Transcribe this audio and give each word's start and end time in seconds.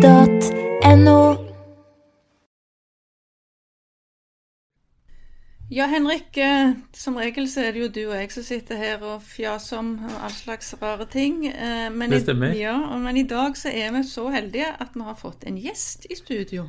finn.no. 0.00 1.20
Ja, 5.72 5.86
Henrik. 5.86 6.36
eh, 6.36 6.72
Som 6.92 7.16
regel 7.16 7.46
så 7.48 7.60
er 7.68 7.72
det 7.72 7.80
jo 7.80 7.88
du 7.88 8.00
og 8.10 8.16
jeg 8.18 8.32
som 8.34 8.42
sitter 8.42 8.76
her 8.76 9.02
og 9.06 9.22
fjaser 9.22 9.78
om 9.78 9.92
all 10.20 10.30
slags 10.34 10.74
rare 10.82 11.06
ting. 11.06 11.46
eh, 11.46 11.90
Men 11.90 12.10
Det 12.10 12.16
i- 12.16 12.20
stemmer. 12.24 12.54
Ja, 12.54 12.96
men 12.98 13.16
i 13.16 13.22
dag 13.22 13.56
så 13.56 13.68
er 13.72 13.92
vi 13.92 14.02
så 14.04 14.28
heldige 14.30 14.66
at 14.80 14.88
vi 14.94 15.00
har 15.00 15.14
fått 15.14 15.44
en 15.46 15.56
gjest 15.58 16.06
i 16.10 16.14
studio. 16.16 16.68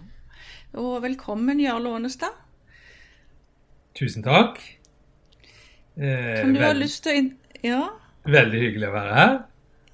Og 0.74 1.02
velkommen, 1.04 1.60
Jarl 1.60 1.88
Ånestad. 1.88 2.30
Tusen 3.96 4.24
takk. 4.24 4.78
Eh, 5.98 6.42
Kan 6.42 6.54
du 6.54 6.60
ha 6.62 6.72
lyst 6.74 7.04
til 7.04 7.12
å 7.12 7.16
inn... 7.18 7.38
Ja, 7.64 7.90
Veldig 8.26 8.60
hyggelig 8.60 8.88
å 8.88 8.92
være 8.94 9.14
her. 9.16 9.40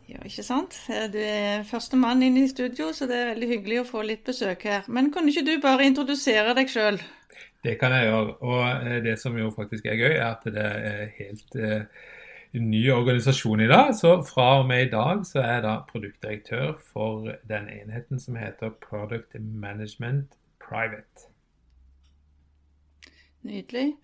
Ja, 0.07 0.19
ikke 0.25 0.43
sant? 0.43 0.77
Eh, 0.89 1.07
Du 1.11 1.19
er 1.19 1.63
første 1.67 1.99
mann 1.99 2.23
inn 2.23 2.37
i 2.39 2.47
studio, 2.47 2.91
så 2.93 3.07
det 3.09 3.17
er 3.19 3.31
veldig 3.33 3.49
hyggelig 3.53 3.79
å 3.81 3.87
få 3.91 4.03
litt 4.07 4.23
besøk 4.27 4.63
her. 4.69 4.87
Men 4.87 5.11
kan 5.13 5.27
ikke 5.27 5.45
du 5.47 5.55
bare 5.63 5.87
introdusere 5.87 6.55
deg 6.57 6.71
sjøl? 6.71 6.99
Det 7.63 7.77
kan 7.79 7.91
jeg 7.91 8.07
gjøre. 8.07 8.37
Og 8.41 8.61
eh, 8.87 8.99
det 9.03 9.17
som 9.19 9.37
jo 9.37 9.49
faktisk 9.55 9.85
er 9.85 9.99
gøy, 9.99 10.13
er 10.15 10.29
at 10.29 10.45
det 10.45 10.67
er 10.67 11.11
helt 11.17 11.57
eh, 11.59 12.05
ny 12.57 12.83
organisasjon 12.93 13.61
i 13.65 13.69
dag. 13.71 13.93
Så 13.95 14.13
fra 14.27 14.47
og 14.61 14.67
med 14.69 14.87
i 14.87 14.91
dag 14.93 15.23
så 15.27 15.41
er 15.43 15.53
jeg 15.57 15.65
da 15.67 15.77
produktdirektør 15.91 16.75
for 16.93 17.31
den 17.49 17.69
enheten 17.73 18.21
som 18.23 18.37
heter 18.39 18.71
Product 18.83 19.35
Management 19.39 20.37
Private. 20.63 21.27
Nydelig. 23.47 23.95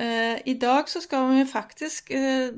Eh, 0.00 0.38
I 0.46 0.54
dag 0.58 0.88
så 0.88 1.00
skal 1.02 1.30
vi 1.34 1.44
faktisk 1.50 2.10
eh, 2.10 2.54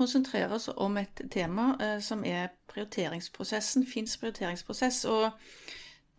konsentrere 0.00 0.56
oss 0.56 0.70
om 0.72 0.96
et 1.00 1.22
tema 1.30 1.74
eh, 1.80 1.98
som 2.04 2.24
er 2.24 2.48
prioriteringsprosessen, 2.72 3.86
Finns 3.86 4.16
prioriteringsprosess. 4.20 5.04
Og 5.04 5.30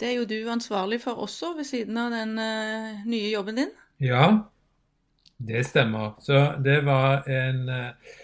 det 0.01 0.09
er 0.09 0.17
jo 0.17 0.25
du 0.25 0.49
ansvarlig 0.49 1.01
for 1.03 1.21
også, 1.21 1.53
ved 1.57 1.67
siden 1.69 1.97
av 2.01 2.11
den 2.13 2.33
eh, 2.41 3.05
nye 3.05 3.29
jobben 3.29 3.61
din. 3.61 3.71
Ja, 4.01 4.25
det 5.37 5.65
stemmer. 5.69 6.15
Så 6.19 6.55
det 6.65 6.79
var 6.85 7.27
en, 7.29 7.69
eh, 7.69 8.15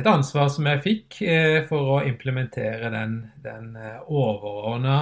et 0.00 0.06
ansvar 0.10 0.48
som 0.50 0.66
jeg 0.66 0.82
fikk 0.82 1.20
eh, 1.22 1.60
for 1.68 1.92
å 1.94 2.00
implementere 2.06 2.90
den, 2.90 3.20
den 3.44 3.76
overordna 4.08 4.98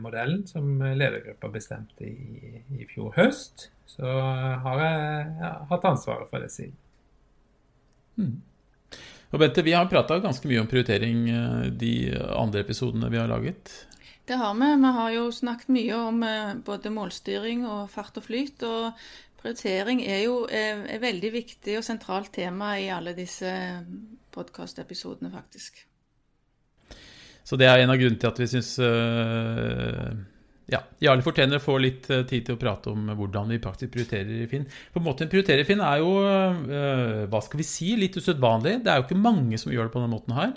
modellen 0.00 0.44
som 0.46 0.78
ledergruppa 0.78 1.50
bestemte 1.50 2.06
i, 2.06 2.62
i 2.78 2.86
fjor 2.86 3.10
høst. 3.18 3.70
Så 3.90 4.06
har 4.06 4.84
jeg 4.84 5.26
ja, 5.42 5.50
hatt 5.72 5.90
ansvaret 5.90 6.30
for 6.30 6.38
det 6.38 6.52
siden. 6.54 6.78
Og 9.30 9.38
Bente, 9.38 9.62
vi 9.62 9.76
har 9.76 9.86
prata 9.86 10.18
ganske 10.18 10.48
mye 10.50 10.62
om 10.62 10.68
prioritering 10.70 11.28
eh, 11.30 11.66
de 11.70 11.94
andre 12.34 12.64
episodene 12.64 13.10
vi 13.12 13.18
har 13.20 13.30
laget. 13.30 13.70
Det 14.26 14.38
har 14.38 14.54
vi. 14.54 14.70
Vi 14.82 14.92
har 14.96 15.10
jo 15.14 15.28
snakket 15.32 15.70
mye 15.74 15.98
om 15.98 16.22
eh, 16.26 16.54
både 16.66 16.90
målstyring 16.94 17.62
og 17.66 17.90
fart 17.92 18.18
og 18.18 18.26
flyt. 18.26 18.64
Og 18.66 18.90
prioritering 19.42 20.02
er 20.02 20.24
jo 20.24 20.42
eh, 20.50 20.82
et 20.96 21.02
veldig 21.02 21.30
viktig 21.36 21.78
og 21.78 21.86
sentralt 21.86 22.32
tema 22.34 22.74
i 22.82 22.90
alle 22.90 23.14
disse 23.14 23.52
podkastepisodene, 24.34 25.30
faktisk. 25.34 25.78
Så 27.46 27.58
det 27.58 27.70
er 27.70 27.82
en 27.84 27.90
av 27.90 27.98
grunnene 27.98 28.18
til 28.20 28.30
at 28.30 28.38
vi 28.38 28.50
syns 28.50 28.74
ja, 30.70 30.80
Jarle 31.02 31.24
fortjener 31.24 31.58
å 31.58 31.62
få 31.62 31.76
litt 31.82 32.08
eh, 32.12 32.24
tid 32.28 32.46
til 32.46 32.56
å 32.56 32.60
prate 32.60 32.92
om 32.92 33.10
hvordan 33.18 33.50
vi 33.50 33.60
praktisk 33.62 33.92
prioriterer 33.94 34.46
Finn. 34.50 34.66
På 34.92 35.00
en 35.00 35.06
måte 35.06 35.28
prioriterer 35.30 35.66
Finn 35.68 35.82
er 35.84 36.02
jo, 36.02 36.12
eh, 36.24 37.24
hva 37.30 37.40
skal 37.44 37.60
vi 37.60 37.66
si, 37.66 37.94
litt 37.98 38.18
usedvanlig. 38.18 38.80
Det 38.84 38.92
er 38.92 39.00
jo 39.00 39.08
ikke 39.08 39.18
mange 39.20 39.58
som 39.60 39.72
gjør 39.74 39.88
det 39.88 39.94
på 39.94 40.02
denne 40.02 40.14
måten 40.14 40.36
her. 40.36 40.54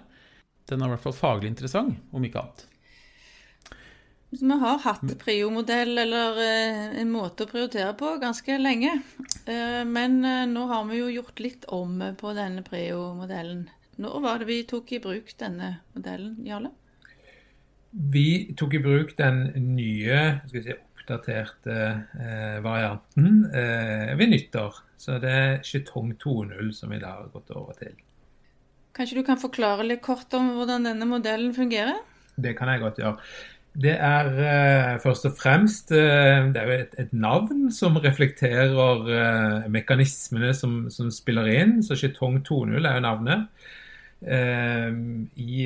Den 0.69 0.83
er 0.83 0.91
i 0.91 0.95
hvert 0.95 1.05
fall 1.07 1.17
faglig 1.17 1.51
interessant, 1.51 1.97
om 2.13 2.25
ikke 2.25 2.43
annet. 2.43 2.65
Vi 4.33 4.55
har 4.63 4.79
hatt 4.81 5.11
priomodell, 5.21 5.97
eller 6.05 6.39
eh, 6.41 6.85
en 7.01 7.13
måte 7.13 7.45
å 7.45 7.49
prioritere 7.49 7.93
på, 7.97 8.15
ganske 8.21 8.57
lenge. 8.61 8.95
Men 9.43 10.21
nå 10.49 10.61
har 10.69 10.85
vi 10.87 11.01
jo 11.01 11.09
gjort 11.11 11.41
litt 11.43 11.65
om 11.75 11.97
på 12.17 12.31
denne 12.37 12.63
priomodellen. 12.65 13.65
Når 14.01 14.21
var 14.23 14.39
det 14.41 14.47
vi 14.49 14.61
tok 14.65 14.95
i 14.95 15.01
bruk 15.03 15.35
denne 15.37 15.75
modellen, 15.93 16.39
Jarle? 16.47 16.71
Vi 17.93 18.55
tok 18.57 18.73
i 18.73 18.81
bruk 18.81 19.13
den 19.19 19.45
nye, 19.75 20.19
si, 20.49 20.63
oppdaterte 21.03 21.75
eh, 22.17 22.57
varianten 22.63 23.45
eh, 23.53 24.13
ved 24.17 24.31
nyttår. 24.31 24.79
Så 24.97 25.19
det 25.21 25.31
er 25.31 25.61
Chetong 25.67 26.13
2.0 26.21 26.71
som 26.73 26.93
vi 26.93 27.01
da 27.01 27.17
har 27.17 27.29
gått 27.33 27.51
over 27.53 27.75
til. 27.77 27.93
Kanskje 28.93 29.19
du 29.19 29.25
kan 29.27 29.41
forklare 29.41 29.85
litt 29.85 30.03
kort 30.05 30.33
om 30.37 30.53
hvordan 30.57 30.87
denne 30.87 31.07
modellen 31.09 31.53
fungerer? 31.55 31.99
Det 32.35 32.55
kan 32.57 32.71
jeg 32.71 32.81
godt 32.81 33.01
gjøre. 33.01 33.17
Det 33.83 33.93
er 33.97 34.27
eh, 34.37 34.99
først 35.01 35.25
og 35.25 35.37
fremst 35.37 35.91
eh, 35.97 36.45
det 36.53 36.61
er 36.61 36.67
jo 36.69 36.75
et, 36.77 36.91
et 37.01 37.13
navn 37.13 37.71
som 37.73 37.97
reflekterer 37.97 39.07
eh, 39.17 39.69
mekanismene 39.73 40.53
som, 40.53 40.83
som, 40.93 41.09
spiller 41.11 41.49
inn. 41.49 41.79
Så 41.85 41.97
Chetong 41.97 42.37
2.0 42.45 42.77
er 42.77 42.99
jo 42.99 43.05
navnet. 43.05 43.47
Eh, 44.21 44.93
I 45.41 45.57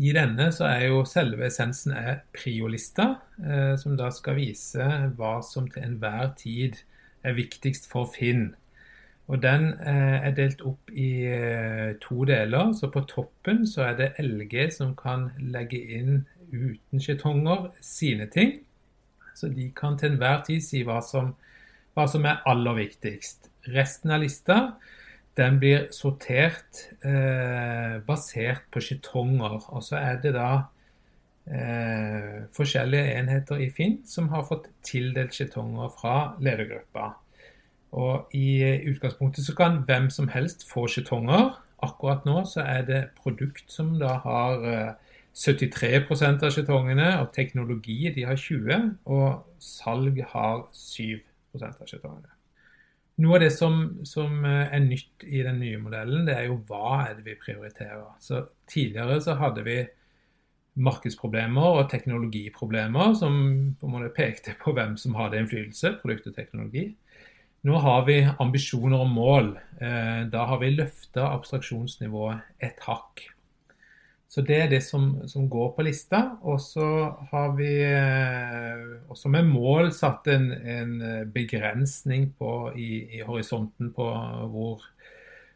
i 0.00 0.12
denne 0.16 0.46
så 0.54 0.64
er 0.64 0.86
jo 0.88 1.02
selve 1.04 1.44
essensen 1.50 1.92
er 1.92 2.22
priolista, 2.32 3.18
eh, 3.44 3.74
som 3.76 3.98
da 4.00 4.08
skal 4.14 4.38
vise 4.38 4.86
hva 5.18 5.34
som 5.44 5.66
til 5.68 5.84
enhver 5.84 6.32
tid 6.40 6.78
er 7.26 7.36
viktigst 7.36 7.88
for 7.90 8.08
Finn. 8.08 8.54
Og 9.30 9.42
Den 9.42 9.74
eh, 9.74 10.16
er 10.26 10.32
delt 10.34 10.62
opp 10.66 10.90
i 10.90 11.26
eh, 11.28 11.92
to 12.00 12.24
deler. 12.24 12.72
så 12.72 12.88
På 12.90 13.04
toppen 13.04 13.66
så 13.66 13.90
er 13.90 13.98
det 13.98 14.08
LG 14.24 14.72
som 14.74 14.96
kan 14.96 15.30
legge 15.38 15.78
inn 15.78 16.24
uten 16.50 16.98
skjetonger 17.00 17.68
sine 17.84 18.26
ting. 18.26 18.56
Så 19.36 19.52
de 19.52 19.68
kan 19.76 19.98
til 19.98 20.14
enhver 20.14 20.42
tid 20.48 20.64
si 20.64 20.82
hva 20.82 20.98
som, 21.04 21.34
hva 21.94 22.08
som 22.08 22.24
er 22.24 22.40
aller 22.48 22.80
viktigst. 22.80 23.52
Resten 23.76 24.10
av 24.10 24.24
lista 24.24 24.58
den 25.40 25.56
blir 25.62 25.88
sortert 25.94 26.84
eh, 27.06 27.96
basert 28.06 28.68
på 28.72 28.82
skjetonger. 28.84 29.58
Og 29.72 29.82
så 29.84 29.98
er 30.00 30.20
det 30.22 30.34
da 30.36 30.50
eh, 31.48 32.44
forskjellige 32.56 33.16
enheter 33.16 33.62
i 33.64 33.70
Finn 33.74 34.00
som 34.08 34.30
har 34.34 34.46
fått 34.48 34.68
tildelt 34.86 35.34
skjetonger 35.36 35.92
fra 35.96 36.16
ledergruppa. 36.42 37.14
Og 37.96 38.30
i 38.36 38.60
utgangspunktet 38.86 39.46
så 39.46 39.56
kan 39.58 39.82
hvem 39.88 40.10
som 40.14 40.30
helst 40.30 40.66
få 40.68 40.86
skjetonger. 40.90 41.56
Akkurat 41.82 42.26
nå 42.28 42.44
så 42.46 42.62
er 42.68 42.84
det 42.86 43.00
produkt 43.18 43.72
som 43.72 43.96
da 43.98 44.18
har 44.22 44.66
eh, 44.68 44.90
73 45.30 46.02
av 46.10 46.50
skjetongene, 46.50 47.08
og 47.22 47.30
teknologi 47.32 48.10
de 48.14 48.26
har 48.26 48.36
20, 48.36 48.90
og 49.06 49.62
salg 49.62 50.18
har 50.32 50.66
7 50.74 51.20
av 51.62 51.86
skjetongene. 51.86 52.39
Noe 53.20 53.36
av 53.36 53.42
det 53.44 53.50
som, 53.52 53.80
som, 54.08 54.44
er 54.46 54.80
nytt 54.84 55.24
i 55.28 55.42
den 55.44 55.58
nye 55.60 55.80
modellen, 55.82 56.24
det 56.28 56.36
er 56.38 56.46
jo 56.48 56.60
hva 56.68 57.02
er 57.04 57.18
det 57.18 57.26
vi 57.26 57.38
prioriterer. 57.40 58.14
Så 58.22 58.46
Tidligere 58.70 59.18
så 59.20 59.34
hadde 59.36 59.64
vi 59.66 59.80
markedsproblemer 60.80 61.80
og 61.80 61.88
teknologiproblemer 61.90 63.16
som 63.18 63.34
på 63.80 63.88
en 63.88 63.94
måte 63.96 64.12
pekte 64.14 64.54
på 64.60 64.72
hvem 64.76 64.94
som 65.00 65.18
hadde 65.18 65.40
innflytelse, 65.40 65.96
produkt 66.02 66.30
og 66.30 66.36
teknologi. 66.38 66.86
Nå 67.66 67.80
har 67.84 68.06
vi 68.06 68.22
ambisjoner 68.40 69.02
og 69.02 69.10
mål. 69.12 69.50
Da 70.32 70.46
har 70.48 70.62
vi 70.62 70.70
løfta 70.72 71.26
abstraksjonsnivået 71.34 72.64
et 72.64 72.80
hakk. 72.86 73.26
Så 74.30 74.44
det 74.46 74.60
er 74.62 74.68
det 74.70 74.78
som, 74.86 75.08
som, 75.26 75.48
går 75.50 75.72
på 75.74 75.82
lista. 75.82 76.20
Og 76.46 76.60
så 76.62 76.86
har 77.32 77.56
vi 77.56 77.72
også 79.10 79.32
med 79.32 79.48
mål 79.50 79.90
satt 79.94 80.30
en, 80.30 80.52
en 80.54 80.92
begrensning 81.34 82.28
på, 82.38 82.52
i, 82.78 83.18
i, 83.18 83.24
horisonten 83.26 83.90
på 83.96 84.06
hvor, 84.52 84.86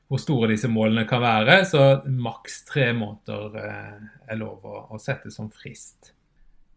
hvor, 0.09 0.19
store 0.19 0.51
disse 0.57 0.71
målene 0.73 1.07
kan 1.07 1.23
være. 1.23 1.61
Så 1.71 1.85
maks 2.11 2.65
tre 2.67 2.91
måneder 2.99 3.55
er 3.63 4.43
lov 4.43 4.67
å, 4.67 4.85
å, 4.91 4.99
sette 4.99 5.31
som 5.31 5.53
frist. 5.55 6.11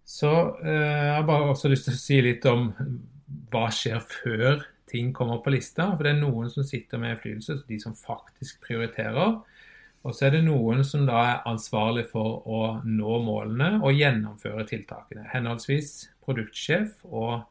Så 0.05 0.29
jeg 0.61 1.11
har 1.17 1.25
bare 1.27 1.49
også 1.49 1.73
lyst 1.73 1.89
til 1.89 1.97
å 1.97 2.03
si 2.05 2.21
litt 2.29 2.45
om 2.47 2.69
hva 3.49 3.67
skjer 3.73 4.05
før 4.05 4.61
ting 4.87 5.09
kommer 5.17 5.41
på 5.41 5.57
lista. 5.57 5.89
For 5.95 6.05
det 6.05 6.13
er 6.13 6.21
noen 6.21 6.53
som 6.53 6.65
sitter 6.65 7.01
med 7.01 7.15
innflytelse, 7.15 7.63
de 7.67 7.81
som 7.81 7.97
faktisk 7.97 8.61
prioriterer. 8.69 9.39
Og 10.07 10.15
så 10.15 10.29
er 10.29 10.37
det 10.37 10.45
noen 10.45 10.85
som 10.87 11.03
da 11.07 11.19
er 11.19 11.47
ansvarlig 11.49 12.05
for 12.13 12.45
å 12.47 12.61
nå 12.87 13.19
målene 13.25 13.81
og 13.81 13.97
gjennomføre 13.97 14.63
tiltakene. 14.69 15.25
Henholdsvis 15.33 16.07
produktsjef 16.23 17.01
og 17.03 17.41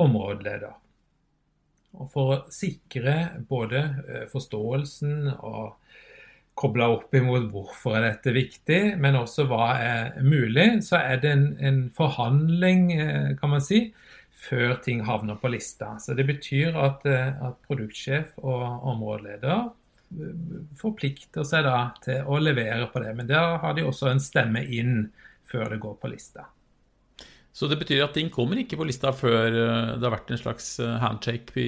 områdeleder. 0.00 0.74
Og 2.00 2.10
For 2.10 2.34
å 2.34 2.40
sikre 2.54 3.14
både 3.46 3.82
forståelsen 4.32 5.30
og 5.38 5.76
koble 6.58 6.86
opp 6.96 7.14
imot 7.14 7.46
hvorfor 7.50 7.96
er 7.96 8.08
dette 8.08 8.34
viktig, 8.34 8.80
men 9.00 9.18
også 9.18 9.46
hva 9.48 9.70
er 9.78 10.18
mulig, 10.22 10.82
så 10.86 10.98
er 10.98 11.22
det 11.22 11.30
en, 11.32 11.46
en 11.62 11.80
forhandling, 11.94 12.90
kan 13.40 13.54
man 13.54 13.64
si, 13.64 13.86
før 14.40 14.76
ting 14.84 15.04
havner 15.06 15.38
på 15.40 15.50
lista. 15.52 15.94
Så 16.02 16.14
Det 16.18 16.26
betyr 16.26 16.76
at, 16.78 17.06
at 17.06 17.60
produktsjef 17.66 18.34
og 18.42 18.86
områdeleder 18.92 19.70
forplikter 20.80 21.44
seg 21.46 21.66
da 21.66 21.90
til 22.02 22.26
å 22.26 22.38
levere 22.42 22.88
på 22.90 23.02
det. 23.02 23.12
Men 23.18 23.28
der 23.30 23.58
har 23.62 23.76
de 23.76 23.86
også 23.86 24.10
en 24.10 24.22
stemme 24.22 24.64
inn 24.66 25.04
før 25.50 25.70
det 25.72 25.80
går 25.82 25.98
på 26.00 26.10
lista. 26.10 26.48
Så 27.52 27.66
det 27.66 27.80
betyr 27.80 28.04
at 28.04 28.14
ting 28.14 28.30
kommer 28.30 28.60
ikke 28.60 28.78
på 28.78 28.86
lista 28.86 29.10
før 29.14 29.48
eh, 29.50 29.92
det 29.98 30.06
har 30.06 30.14
vært 30.14 30.30
en 30.30 30.40
slags 30.40 30.68
eh, 30.82 30.96
handshake 31.02 31.66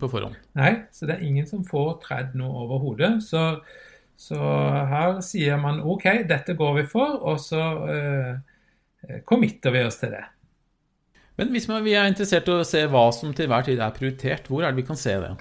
på 0.00 0.10
forhånd? 0.10 0.34
Nei, 0.58 0.72
så 0.94 1.06
det 1.06 1.16
er 1.16 1.26
ingen 1.28 1.46
som 1.48 1.62
får 1.66 1.94
tredd 2.02 2.34
noe 2.38 2.64
over 2.64 2.82
hodet. 2.82 3.12
Så, 3.24 3.44
så, 4.18 4.40
her 4.90 5.20
sier 5.24 5.60
man 5.62 5.80
OK, 5.86 6.08
dette 6.28 6.58
går 6.58 6.80
vi 6.80 6.86
for, 6.90 7.20
og 7.22 7.38
så 7.40 7.62
uh, 7.86 9.20
committer 9.28 9.74
vi 9.74 9.84
oss 9.86 10.00
til 10.02 10.16
det. 10.16 10.24
Men 11.38 11.54
hvis 11.54 11.70
vi 11.70 11.94
er 11.96 12.10
interessert 12.10 12.50
i 12.50 12.58
å 12.58 12.66
se 12.66 12.82
hva 12.90 13.06
som 13.14 13.30
til 13.34 13.48
hver 13.48 13.64
tid 13.66 13.80
er 13.80 13.94
prioritert, 13.94 14.50
hvor 14.50 14.66
er 14.66 14.74
det 14.74 14.82
vi 14.82 14.88
kan 14.90 14.98
se 14.98 15.14
det? 15.22 15.32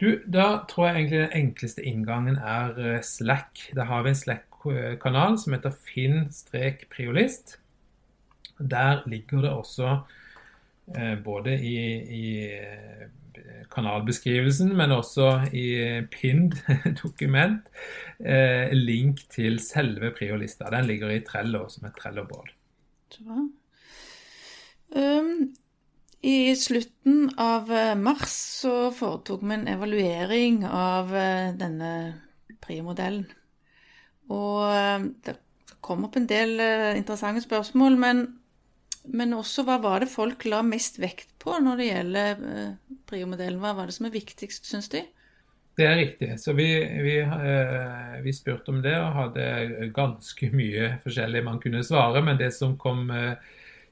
Du, 0.00 0.22
Da 0.26 0.64
tror 0.68 0.86
jeg 0.86 0.96
egentlig 0.96 1.20
den 1.20 1.38
enkleste 1.42 1.82
inngangen 1.82 2.36
er 2.36 3.00
Slack. 3.02 3.70
Da 3.74 3.86
har 3.88 4.02
vi 4.02 4.12
en 4.12 4.18
Slack-kanal 4.18 5.38
som 5.38 5.56
heter 5.56 5.72
finn-priolist. 5.86 7.58
Der 8.58 9.02
ligger 9.08 9.40
det 9.44 9.50
også 9.50 9.98
eh, 10.96 11.16
både 11.24 11.56
i, 11.60 11.76
i, 12.20 12.26
eh, 12.56 13.08
kanalbeskrivelsen, 13.72 14.76
men 14.76 14.92
også 14.92 15.28
i 15.52 15.66
pinned 16.12 16.56
dokument, 17.02 17.68
eh, 18.20 18.72
link 18.72 19.26
til 19.32 19.60
selve 19.60 20.12
priolista. 20.18 20.70
Den 20.72 20.86
ligger 20.86 21.12
i 21.12 21.20
Trello 21.20 21.68
som 21.68 21.88
et 21.88 21.96
Trello-bål. 22.00 22.50
Um, 24.96 25.54
I 26.26 26.56
slutten 26.58 27.30
av 27.38 27.70
eh, 27.72 27.94
mars 27.94 28.34
så 28.62 28.90
foretok 28.94 29.44
vi 29.46 29.54
en 29.54 29.68
evaluering 29.70 30.64
av 30.66 31.12
eh, 31.14 31.52
denne 31.58 31.90
PRIO-modellen. 32.64 33.28
Og 34.34 35.12
det 35.22 35.36
kom 35.86 36.02
opp 36.08 36.16
en 36.18 36.26
del 36.26 36.58
interessante 36.98 37.44
spørsmål, 37.44 37.94
men 38.00 38.24
men 39.06 39.34
også 39.36 39.64
hva 39.66 39.78
var 39.82 40.02
det 40.02 40.10
folk 40.10 40.46
la 40.48 40.62
mest 40.66 40.98
vekt 41.02 41.34
på 41.42 41.54
når 41.62 41.78
det 41.80 41.90
gjelder 41.90 42.40
eh, 42.50 42.72
Prio-modellen? 43.06 43.60
Hva 43.62 43.74
var 43.78 43.88
det 43.88 43.96
som 43.96 44.08
er 44.08 44.16
viktigst, 44.16 44.66
syns 44.66 44.90
de? 44.92 45.04
Det 45.76 45.84
er 45.84 45.98
riktig. 45.98 46.30
Så 46.40 46.54
vi, 46.56 46.68
vi, 47.04 47.18
eh, 47.20 48.16
vi, 48.24 48.32
spurte 48.34 48.72
om 48.72 48.80
det 48.84 48.96
og 48.96 49.18
hadde 49.20 49.90
ganske 49.94 50.50
mye 50.56 50.94
forskjellig 51.04 51.44
man 51.46 51.60
kunne 51.62 51.84
svare. 51.86 52.22
Men 52.24 52.40
det 52.40 52.50
som 52.56 52.78
kom 52.80 53.10
eh, 53.14 53.36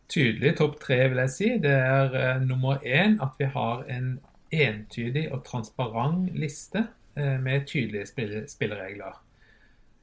tydelig, 0.09 0.57
topp 0.59 0.79
tre, 0.83 1.01
vil 1.09 1.23
jeg 1.25 1.33
si, 1.35 1.51
det 1.63 1.75
er 1.75 2.39
nummer 2.45 2.83
én 2.85 3.17
at 3.25 3.39
vi 3.41 3.49
har 3.51 3.85
en 3.91 4.19
entydig 4.55 5.27
og 5.33 5.45
transparent 5.47 6.31
liste 6.39 6.87
med 7.15 7.67
tydelige 7.71 8.07
spilleregler. 8.51 9.21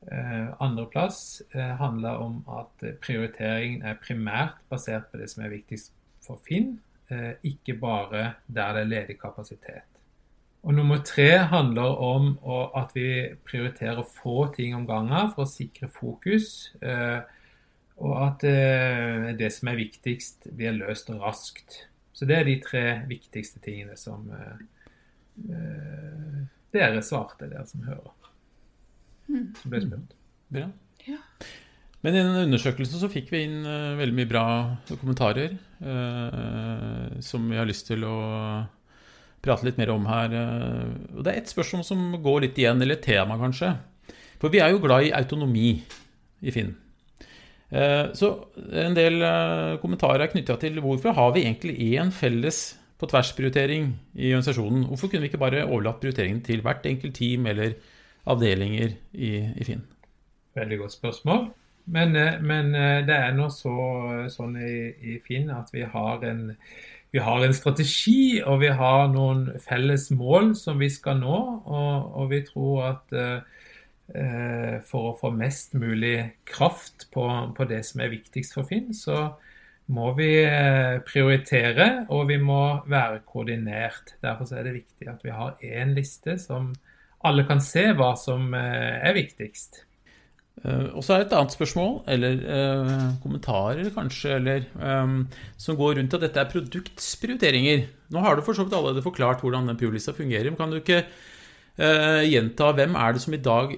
Uh, 0.02 0.62
Andreplass 0.62 1.42
eh, 1.54 1.76
handler 1.78 2.10
om 2.10 2.40
at 2.50 2.86
prioriteringen 3.06 3.84
er 3.86 4.00
primært 4.02 4.56
basert 4.70 5.12
på 5.12 5.20
det 5.22 5.28
som 5.30 5.44
er 5.46 5.52
viktigst 5.54 5.92
for 6.26 6.40
Finn, 6.42 6.80
eh, 7.14 7.36
ikke 7.46 7.76
bare 7.78 8.24
der 8.48 8.74
det 8.74 8.82
er 8.82 8.90
ledig 8.90 9.20
kapasitet. 9.22 9.86
Og 10.64 10.74
Nummer 10.74 11.04
tre 11.06 11.46
handler 11.54 12.02
om 12.02 12.40
at 12.78 12.96
vi 12.96 13.30
prioriterer 13.46 14.02
få 14.24 14.48
ting 14.56 14.76
om 14.76 14.88
gangen 14.90 15.30
for 15.36 15.46
å 15.46 15.50
sikre 15.50 15.90
fokus. 15.90 16.74
Og 18.02 18.16
at 18.18 18.44
det 19.38 19.52
som 19.54 19.70
er 19.70 19.78
viktigst, 19.78 20.48
blir 20.58 20.74
løst 20.74 21.12
raskt. 21.22 21.84
Så 22.18 22.26
det 22.26 22.40
er 22.40 22.48
de 22.48 22.56
tre 22.64 22.84
viktigste 23.06 23.62
tingene 23.62 23.94
som 24.00 24.26
dere 26.74 27.04
svarte, 27.06 27.46
dere 27.46 27.68
som 27.70 27.86
hører 27.86 28.10
som 29.32 29.74
ble 29.74 29.82
spurt. 29.84 30.16
Bra. 30.52 30.68
Ja. 31.08 31.20
Men 32.02 32.18
i 32.18 32.22
den 32.24 32.40
undersøkelsen 32.48 33.02
så 33.02 33.10
fikk 33.12 33.30
vi 33.34 33.44
inn 33.46 33.62
uh, 33.66 33.98
veldig 34.00 34.18
mye 34.18 34.30
bra 34.30 34.46
kommentarer 34.90 35.54
uh, 35.86 37.20
som 37.24 37.46
vi 37.50 37.60
har 37.60 37.70
lyst 37.70 37.88
til 37.92 38.06
å 38.08 38.16
prate 39.42 39.68
litt 39.68 39.80
mer 39.82 39.94
om 39.94 40.08
her. 40.10 40.34
Uh, 40.34 41.18
og 41.18 41.26
det 41.26 41.34
er 41.34 41.42
ett 41.42 41.54
spørsmål 41.54 41.86
som 41.86 42.08
går 42.24 42.48
litt 42.48 42.62
igjen, 42.62 42.82
eller 42.82 42.98
et 42.98 43.06
tema 43.06 43.38
kanskje. 43.42 43.76
For 44.42 44.54
vi 44.54 44.64
er 44.64 44.74
jo 44.74 44.82
glad 44.82 45.08
i 45.08 45.14
autonomi 45.14 45.76
i 46.42 46.54
Finn. 46.54 46.74
Så 47.72 48.28
en 48.76 48.96
del 48.98 49.24
kommentarer 49.80 50.26
er 50.26 50.32
knytta 50.34 50.58
til 50.60 50.82
hvorfor 50.84 51.16
har 51.16 51.30
vi 51.32 51.46
egentlig 51.46 51.78
én 51.96 52.12
felles 52.12 52.60
på 53.00 53.08
tvers-prioritering 53.08 53.88
i 54.14 54.34
organisasjonen? 54.34 54.84
Hvorfor 54.90 55.08
kunne 55.08 55.24
vi 55.24 55.32
ikke 55.32 55.42
bare 55.42 55.64
overlatt 55.64 56.02
prioriteringen 56.04 56.44
til 56.46 56.62
hvert 56.66 56.86
enkelt 56.86 57.16
team 57.16 57.48
eller 57.48 57.78
avdelinger 58.30 58.94
i, 59.14 59.32
i 59.56 59.66
Finn? 59.66 59.86
Veldig 60.56 60.78
godt 60.84 60.98
spørsmål. 60.98 61.48
Men, 61.86 62.16
eh, 62.16 62.42
men 62.42 62.76
eh, 62.76 63.02
det 63.08 63.16
er 63.16 63.34
nå 63.36 63.50
så, 63.50 63.74
sånn 64.30 64.58
i, 64.62 64.76
i, 65.02 65.18
Finn 65.26 65.50
at 65.54 65.72
vi 65.74 65.86
har, 65.88 66.22
en, 66.28 66.52
vi 67.12 67.24
har 67.24 67.46
en 67.46 67.56
strategi 67.56 68.42
og 68.46 68.62
vi 68.62 68.70
har 68.82 69.10
noen 69.14 69.48
felles 69.64 70.10
mål 70.14 70.54
som 70.60 70.80
vi 70.82 70.92
skal 70.94 71.18
nå. 71.24 71.40
Og, 71.66 72.12
og 72.22 72.30
vi 72.32 72.44
tror 72.48 72.86
at 72.92 73.18
eh, 73.18 73.61
for 74.88 75.12
å 75.12 75.16
få 75.16 75.30
mest 75.32 75.76
mulig 75.80 76.18
kraft 76.48 77.06
på, 77.14 77.24
på, 77.56 77.68
det 77.70 77.80
som 77.88 78.02
er 78.04 78.12
viktigst 78.12 78.58
for 78.58 78.68
Finn, 78.68 78.90
så 78.98 79.30
må 79.92 80.12
vi 80.18 80.32
eh, 80.46 81.00
prioritere 81.06 81.88
og 82.14 82.28
vi 82.32 82.40
må 82.42 82.62
være 82.90 83.22
koordinert. 83.28 84.16
Derfor 84.24 84.50
er 84.56 84.68
det 84.68 84.80
viktig 84.80 85.10
at 85.12 85.24
vi 85.26 85.36
har 85.36 85.60
én 85.62 85.96
liste 85.98 86.38
som, 86.42 86.72
alle 87.28 87.46
kan 87.50 87.62
se 87.64 87.92
hva 87.98 88.14
som 88.20 88.54
eh, 88.58 89.00
er 89.02 89.18
viktigst. 89.18 89.86
Uh, 90.62 90.92
og 91.00 91.02
så 91.02 91.16
er 91.16 91.22
det 91.22 91.30
et 91.30 91.34
annet 91.34 91.54
spørsmål, 91.56 91.94
eller 92.12 92.42
uh, 92.44 93.06
kommentarer 93.24 93.88
kanskje, 93.96 94.36
eller, 94.36 94.66
um, 94.78 95.24
som 95.58 95.78
går 95.80 95.96
rundt 95.98 96.14
at 96.14 96.22
dette 96.22 96.38
er 96.38 96.52
produktsprioriteringer. 96.52 97.86
Nå 98.14 98.22
har 98.22 98.36
du 98.36 98.44
for 98.46 98.54
så 98.54 98.68
vidt 98.68 98.76
allerede 98.78 99.02
forklart 99.02 99.42
hvordan 99.42 99.72
den 99.72 99.80
PU-lista 99.80 100.14
fungerer. 100.14 100.52
men 100.52 100.60
Kan 100.60 100.76
du 100.76 100.78
ikke 100.78 101.00
uh, 101.80 102.22
gjenta 102.26 102.72
hvem 102.76 102.98
er 103.00 103.14
det 103.16 103.24
som 103.24 103.36
i 103.36 103.42
dag 103.42 103.76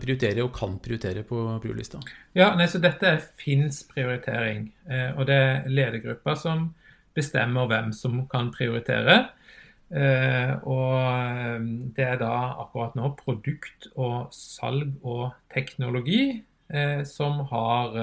prioriterer 0.00 0.44
og 0.44 0.54
kan 0.56 0.78
prioritere 0.82 1.24
på 1.28 1.44
PU-lista? 1.62 2.00
Ja, 2.36 2.52
nei, 2.56 2.68
så 2.70 2.80
Dette 2.80 3.10
er 3.10 3.26
Finns 3.40 3.82
prioritering. 3.88 4.70
og 5.16 5.26
det 5.28 5.36
er 5.36 5.68
ledergruppa 5.68 6.36
som 6.38 6.70
bestemmer 7.16 7.68
hvem 7.70 7.92
som 7.96 8.22
kan 8.30 8.50
prioritere. 8.54 9.18
Eh, 9.92 10.52
og 10.64 11.66
det 11.96 12.06
er 12.06 12.16
da 12.22 12.32
akkurat 12.62 12.96
nå 12.96 13.10
produkt 13.18 13.90
og 13.92 14.32
salg 14.32 14.94
og 15.04 15.34
teknologi 15.52 16.22
eh, 16.72 17.02
som 17.04 17.42
har 17.52 17.98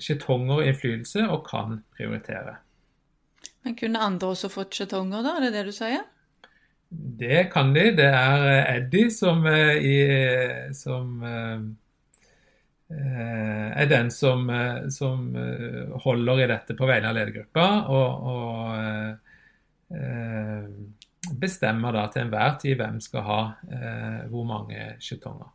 skjetonger 0.00 0.62
innflytelse 0.64 1.26
og 1.28 1.42
kan 1.44 1.82
prioritere. 1.92 2.54
Men 3.66 3.74
kunne 3.76 4.00
andre 4.00 4.30
også 4.32 4.48
fått 4.48 4.78
skjetonger, 4.78 5.20
da? 5.26 5.34
Er 5.36 5.44
det 5.44 5.50
det 5.58 5.64
du 5.68 5.74
sier? 5.76 6.06
Det 6.88 7.50
kan 7.52 7.72
de. 7.74 7.90
Det 7.98 8.06
er 8.08 8.46
Eddie 8.76 9.10
som, 9.10 9.42
i, 9.46 9.96
som 10.76 11.24
er 12.86 13.88
den 13.90 14.10
som, 14.14 14.46
som, 14.94 15.24
holder 16.04 16.44
i 16.44 16.50
dette 16.52 16.76
på 16.78 16.86
vegne 16.86 17.10
av 17.10 17.16
ledergruppa. 17.18 17.66
og, 17.90 18.28
og 18.30 19.26
Eh, 19.90 20.64
bestemmer 21.38 21.94
da 21.94 22.06
til 22.10 22.24
enhver 22.24 22.56
tid 22.62 22.78
hvem 22.80 22.98
skal 23.02 23.26
ha 23.26 23.42
eh, 23.70 24.24
hvor 24.30 24.46
mange 24.48 24.96
skjetonger. 25.02 25.52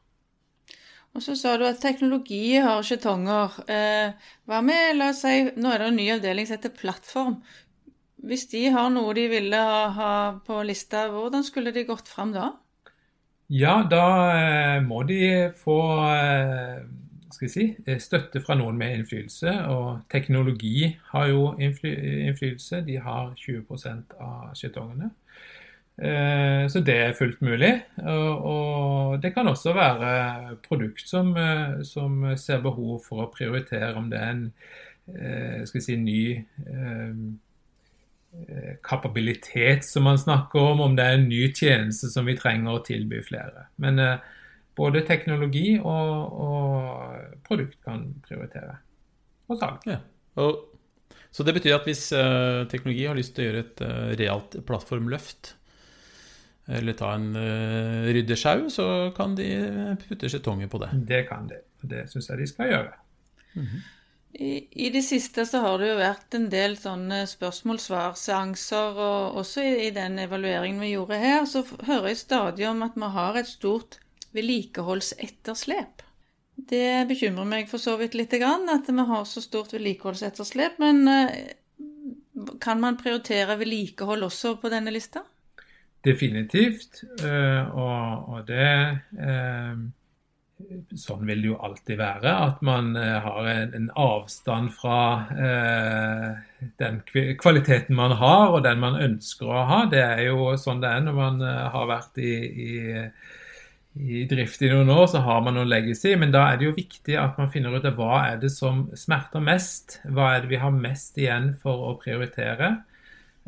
Og 1.12 1.24
så 1.26 1.36
sa 1.36 1.58
du 1.60 1.66
at 1.68 1.82
teknologi 1.84 2.56
har 2.64 2.86
skjetonger. 2.88 3.58
Eh, 3.68 4.30
hva 4.48 4.62
med, 4.64 4.96
la 4.96 5.10
oss 5.12 5.26
si, 5.26 5.50
nå 5.60 5.74
er 5.74 5.84
det 5.84 5.90
en 5.92 6.00
ny 6.00 6.08
avdeling 6.14 6.48
som 6.48 6.56
heter 6.56 6.76
Plattform. 6.78 7.42
Hvis 8.22 8.46
de 8.52 8.68
har 8.70 8.92
noe 8.94 9.16
de 9.18 9.26
ville 9.32 9.60
ha, 9.98 10.12
på 10.46 10.60
lista, 10.68 11.08
hvordan 11.10 11.46
skulle 11.46 11.74
de 11.74 11.88
gått 11.88 12.10
fram 12.12 12.34
da? 12.36 12.52
Ja, 13.52 13.82
da 13.84 14.04
eh, 14.32 14.78
må 14.86 15.02
de 15.04 15.50
få 15.60 15.80
eh, 16.08 16.84
si, 17.36 17.66
eh, 17.84 17.98
støtte 18.00 18.40
fra 18.46 18.56
noen 18.56 18.78
med 18.80 18.94
innflytelse. 18.96 19.56
Og 19.74 20.06
teknologi 20.14 20.94
har 21.10 21.28
jo 21.34 21.50
innflytelse. 21.60 22.84
De 22.88 22.96
har 23.02 23.34
20 23.36 23.66
av 24.22 24.54
skjetongene. 24.56 25.12
Så 26.72 26.80
det 26.82 26.96
er 26.98 27.12
fullt 27.14 27.44
mulig. 27.46 27.74
Og 28.02 29.20
det 29.22 29.34
kan 29.36 29.46
også 29.52 29.74
være 29.76 30.56
produkt 30.66 31.04
som, 31.06 31.36
som 31.86 32.24
ser 32.42 32.64
behov 32.64 33.04
for 33.06 33.22
å 33.22 33.30
prioritere 33.30 33.92
om 34.00 34.08
det 34.10 34.18
er 34.18 34.32
en 34.32 35.68
si, 35.68 36.00
ny 36.00 36.24
kapabilitet 38.86 39.84
som 39.84 40.06
man 40.08 40.20
snakker 40.20 40.60
om, 40.72 40.80
om 40.86 40.94
det 40.96 41.04
er 41.04 41.18
en 41.18 41.28
ny 41.28 41.42
tjeneste 41.52 42.08
som 42.14 42.26
vi 42.30 42.38
trenger 42.40 42.78
å 42.78 42.84
tilby 42.86 43.20
flere. 43.26 43.66
Men 43.84 44.00
både 44.78 45.04
teknologi 45.08 45.76
og, 45.78 46.38
og 46.46 47.42
produkt 47.48 47.80
kan 47.86 48.06
prioritere. 48.26 48.78
Og 49.52 49.60
salg. 49.60 49.84
Ja. 49.90 50.00
Og, 50.42 50.68
så 51.32 51.46
det 51.48 51.56
betyr 51.58 51.78
at 51.78 51.88
hvis 51.88 52.10
eh, 52.16 52.64
teknologi 52.72 53.08
har 53.08 53.18
lyst 53.18 53.36
til 53.36 53.46
å 53.46 53.50
gjøre 53.50 53.64
et 53.66 53.84
eh, 53.88 54.14
realt 54.22 54.58
plattformløft, 54.68 55.56
eller 56.72 56.96
ta 56.96 57.08
en 57.18 57.32
uh, 57.34 58.06
ryddesjau, 58.14 58.68
så 58.72 58.84
kan 59.18 59.34
de 59.36 59.48
putte 60.06 60.30
skjetonger 60.30 60.70
på 60.72 60.80
det. 60.80 60.92
Det 61.10 61.24
kan 61.28 61.50
de. 61.50 61.58
Det 61.82 62.04
syns 62.08 62.30
jeg 62.30 62.40
de 62.40 62.46
skal 62.48 62.70
gjøre. 62.70 62.94
I, 64.34 64.68
I 64.72 64.90
det 64.94 65.02
siste 65.04 65.46
så 65.46 65.60
har 65.66 65.82
det 65.82 65.90
jo 65.90 65.98
vært 66.00 66.38
en 66.38 66.48
del 66.52 66.78
sånne 66.80 67.24
spørsmål-svar-seanser, 67.30 69.00
og 69.00 69.42
også 69.42 69.66
i, 69.66 69.74
i 69.88 69.90
den 69.96 70.20
evalueringen 70.24 70.82
vi 70.84 70.94
gjorde 70.94 71.20
her, 71.20 71.44
så 71.50 71.66
hører 71.88 72.12
jeg 72.12 72.22
stadig 72.24 72.70
om 72.70 72.86
at 72.86 72.96
vi 72.96 73.12
har 73.18 73.40
et 73.40 73.50
stort 73.50 74.00
vedlikeholdsetterslep. 74.36 76.06
Det 76.72 77.08
bekymrer 77.10 77.48
meg 77.48 77.70
for 77.72 77.82
så 77.82 77.98
vidt 78.00 78.16
lite 78.16 78.40
grann 78.42 78.70
at 78.72 78.88
vi 78.88 79.08
har 79.12 79.26
så 79.28 79.44
stort 79.44 79.74
vedlikeholdsetterslep, 79.76 80.80
men 80.84 81.04
eh, 81.12 81.52
kan 82.64 82.80
man 82.82 83.00
prioritere 83.00 83.58
vedlikehold 83.60 84.30
også 84.30 84.56
på 84.62 84.72
denne 84.72 84.94
lista? 84.94 85.26
Definitivt, 86.06 87.04
eh, 87.22 87.76
og, 87.78 88.30
og 88.32 88.46
det 88.48 88.70
eh, 89.20 89.82
Sånn 90.98 91.26
vil 91.28 91.44
det 91.44 91.52
jo 91.52 91.58
alltid 91.64 92.00
være, 92.00 92.32
at 92.48 92.64
man 92.66 92.94
har 92.96 93.50
en, 93.52 93.76
en 93.78 93.90
avstand 94.00 94.72
fra 94.76 95.02
eh, 95.34 96.72
den 96.82 97.02
kvaliteten 97.40 97.96
man 97.98 98.16
har, 98.20 98.50
og 98.52 98.64
den 98.66 98.82
man 98.84 99.00
ønsker 99.00 99.50
å 99.50 99.68
ha. 99.70 99.84
Det 99.92 100.02
er 100.04 100.26
jo 100.30 100.52
sånn 100.60 100.84
det 100.84 100.92
er 100.92 101.06
når 101.06 101.18
man 101.18 101.46
har 101.46 101.88
vært 101.90 102.20
i, 102.22 102.34
i 102.66 102.72
i 104.00 104.24
drift 104.30 104.62
i 104.64 104.70
noen 104.72 104.90
år, 104.90 105.04
så 105.12 105.20
har 105.26 105.42
man 105.44 105.58
noen 105.58 105.70
legacy, 105.70 106.14
men 106.20 106.32
da 106.32 106.46
er 106.48 106.60
det 106.60 106.70
jo 106.70 106.78
viktig 106.78 107.18
at 107.20 107.40
man 107.40 107.52
finner 107.52 107.76
ut 107.76 107.88
av 107.88 107.98
hva 108.00 108.22
er 108.30 108.38
det 108.40 108.52
som 108.54 108.86
smerter 108.96 109.44
mest. 109.44 110.00
Hva 110.08 110.36
er 110.36 110.46
det 110.46 110.52
vi 110.54 110.62
har 110.62 110.72
mest 110.76 111.20
igjen 111.20 111.52
for 111.60 111.90
å 111.90 111.98
prioritere, 112.00 112.72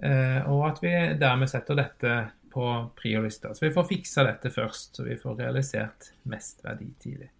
eh, 0.04 0.42
og 0.52 0.66
at 0.74 0.82
vi 0.84 0.94
dermed 1.22 1.52
setter 1.52 1.80
dette 1.80 2.18
på 2.54 2.66
priolista. 3.00 3.54
Så 3.56 3.66
vi 3.66 3.74
får 3.74 3.88
fiksa 3.90 4.26
dette 4.28 4.52
først, 4.54 4.96
så 4.98 5.06
vi 5.08 5.18
får 5.20 5.40
realisert 5.42 6.12
mest 6.30 6.62
verdi 6.66 6.92
tidlig. 7.02 7.32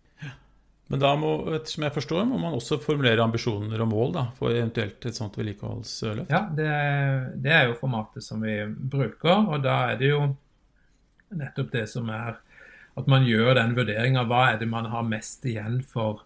Men 0.92 1.00
da 1.00 1.14
må, 1.18 1.30
ettersom 1.56 1.86
jeg 1.88 1.96
forstår, 1.96 2.26
må 2.28 2.38
man 2.42 2.56
også 2.58 2.78
formulere 2.84 3.24
ambisjoner 3.24 3.82
og 3.82 3.90
mål 3.90 4.16
da, 4.18 4.24
for 4.38 4.54
eventuelt 4.54 5.06
et 5.08 5.18
sånt 5.18 5.38
vedlikeholdsløft? 5.40 6.34
Ja, 6.34 6.44
det, 6.54 6.70
det 7.42 7.54
er 7.56 7.70
jo 7.70 7.78
formatet 7.80 8.26
som 8.26 8.44
vi 8.44 8.58
bruker, 8.68 9.48
og 9.48 9.64
da 9.64 9.78
er 9.94 10.02
det 10.02 10.12
jo 10.12 10.26
nettopp 11.34 11.72
det 11.74 11.88
som 11.90 12.12
er 12.14 12.36
at 12.94 13.10
man 13.10 13.26
gjør 13.26 13.56
den 13.58 13.74
vurderinga 13.78 14.26
hva 14.30 14.44
er 14.52 14.60
det 14.62 14.70
man 14.70 14.86
har 14.92 15.06
mest 15.08 15.46
igjen 15.50 15.80
for 15.88 16.22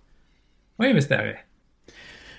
å 0.77 0.88
investere 0.88 1.29
i. 1.32 1.38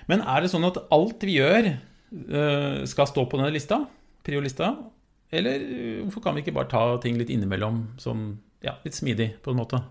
Men 0.09 0.21
er 0.21 0.43
det 0.43 0.51
sånn 0.51 0.67
at 0.67 0.77
alt 0.93 1.25
vi 1.25 1.39
gjør 1.39 1.71
eh, 1.71 2.79
skal 2.89 3.09
stå 3.09 3.25
på 3.25 3.39
denne 3.39 3.53
lista, 3.53 3.81
priolista? 4.25 4.73
Eller 5.31 5.61
eh, 5.61 6.01
hvorfor 6.03 6.25
kan 6.25 6.37
vi 6.37 6.43
ikke 6.45 6.55
bare 6.57 6.71
ta 6.71 6.83
ting 7.03 7.19
litt 7.19 7.31
innimellom, 7.33 7.83
sånn 8.01 8.31
ja, 8.65 8.77
litt 8.83 8.97
smidig 8.97 9.31
på 9.43 9.53
en 9.53 9.61
måte? 9.61 9.83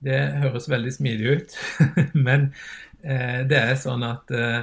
Det 0.00 0.18
høres 0.40 0.70
veldig 0.70 0.92
smidig 0.94 1.34
ut, 1.36 1.56
men 2.26 2.50
eh, 3.02 3.42
det 3.48 3.58
er 3.58 3.76
sånn 3.80 4.04
at 4.06 4.32
eh, 4.32 4.62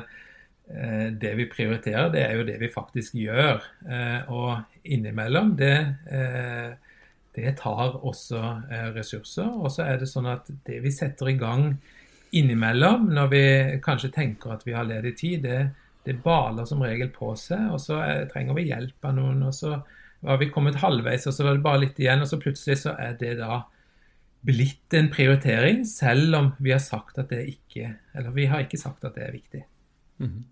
eh, 0.71 1.07
det 1.13 1.35
vi 1.37 1.49
prioriterer, 1.51 2.09
det 2.13 2.25
er 2.25 2.39
jo 2.39 2.47
det 2.47 2.57
vi 2.61 2.73
faktisk 2.73 3.17
gjør. 3.19 3.61
Eh, 3.85 4.33
og 4.33 4.87
innimellom 4.87 5.55
det 5.59 5.75
det 7.37 7.53
tar 7.59 7.99
også 8.01 8.39
eh, 8.71 8.87
ressurser. 8.95 9.45
Og 9.45 9.69
så 9.73 9.85
er 9.85 10.01
det 10.01 10.09
sånn 10.09 10.29
at 10.31 10.49
det 10.65 10.79
vi 10.81 10.91
setter 10.93 11.29
i 11.29 11.37
gang 11.37 11.69
innimellom, 12.35 13.11
når 13.13 13.27
vi 13.31 13.43
kanskje 13.83 14.11
tenker 14.15 14.55
at 14.55 14.65
vi 14.67 14.73
har 14.75 14.87
ledig 14.87 15.13
tid, 15.21 15.45
det, 15.45 15.59
det 16.07 16.19
baler 16.23 16.67
som 16.69 16.83
regel 16.83 17.11
på 17.13 17.33
seg. 17.39 17.69
Og 17.75 17.81
så 17.83 18.01
er, 18.03 18.27
trenger 18.31 18.57
vi 18.57 18.69
hjelp 18.69 19.07
av 19.07 19.17
noen, 19.17 19.41
og 19.47 19.55
så 19.55 19.77
har 20.25 20.41
vi 20.41 20.49
kommet 20.51 20.79
halvveis, 20.81 21.27
og 21.29 21.35
så 21.35 21.45
var 21.45 21.57
det 21.57 21.65
bare 21.65 21.83
litt 21.85 21.99
igjen. 22.01 22.23
Og 22.23 22.29
så 22.31 22.39
plutselig 22.41 22.81
så 22.85 22.95
er 22.97 23.17
det 23.19 23.37
da 23.41 23.65
blitt 24.47 24.93
en 24.95 25.09
prioritering, 25.11 25.81
selv 25.87 26.35
om 26.37 26.51
vi 26.63 26.71
har 26.71 26.83
sagt 26.83 27.17
at 27.19 27.31
det 27.33 27.41
ikke 27.51 27.89
Eller 28.15 28.31
vi 28.35 28.45
har 28.47 28.63
ikke 28.63 28.79
sagt 28.79 29.03
at 29.03 29.17
det 29.17 29.25
er 29.25 29.33
viktig. 29.35 29.63
Mm. 30.23 30.45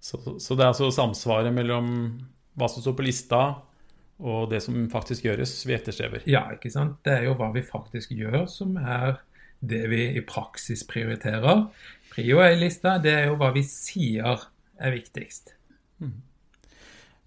Så, 0.00 0.20
så 0.40 0.54
det 0.56 0.64
er 0.64 0.70
altså 0.70 0.90
samsvaret 0.94 1.52
mellom 1.52 1.90
hva 2.58 2.68
som 2.70 2.84
står 2.84 2.94
på 2.96 3.04
lista, 3.04 3.40
og 4.20 4.50
det 4.52 4.60
som 4.64 4.76
faktisk 4.92 5.24
gjøres, 5.24 5.54
vi 5.64 5.74
etterstreber. 5.76 6.24
Ja, 6.28 6.44
ikke 6.52 6.72
sant. 6.72 6.98
Det 7.04 7.12
er 7.14 7.26
jo 7.28 7.36
hva 7.40 7.50
vi 7.54 7.64
faktisk 7.64 8.12
gjør, 8.12 8.44
som 8.52 8.76
er 8.80 9.18
det 9.60 9.82
vi 9.92 10.02
i 10.16 10.22
praksis 10.24 10.84
prioriterer. 10.88 11.66
Prio 12.12 12.40
er 12.44 12.54
i 12.54 12.60
lista, 12.60 12.96
det 13.00 13.12
er 13.16 13.28
jo 13.30 13.36
hva 13.40 13.52
vi 13.54 13.64
sier 13.66 14.48
er 14.80 14.94
viktigst. 14.94 15.54
Mm. 16.00 16.16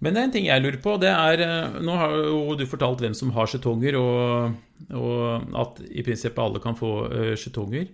Men 0.03 0.15
det 0.15 0.19
er 0.19 0.27
en 0.27 0.33
ting 0.33 0.47
jeg 0.49 0.63
lurer 0.63 0.79
på. 0.83 0.97
det 0.99 1.11
er, 1.11 1.43
eh, 1.45 1.77
Nå 1.79 1.95
har 1.99 2.15
jo 2.17 2.57
du 2.59 2.65
fortalt 2.67 3.03
hvem 3.03 3.15
som 3.15 3.31
har 3.35 3.47
skjetonger, 3.47 3.95
og, 3.99 4.57
og, 4.91 5.53
at 5.63 5.79
i 5.87 6.03
prinsippet 6.03 6.43
alle 6.43 6.59
kan 6.63 6.75
få 6.75 6.91
uh, 7.07 7.31
skjetonger. 7.39 7.87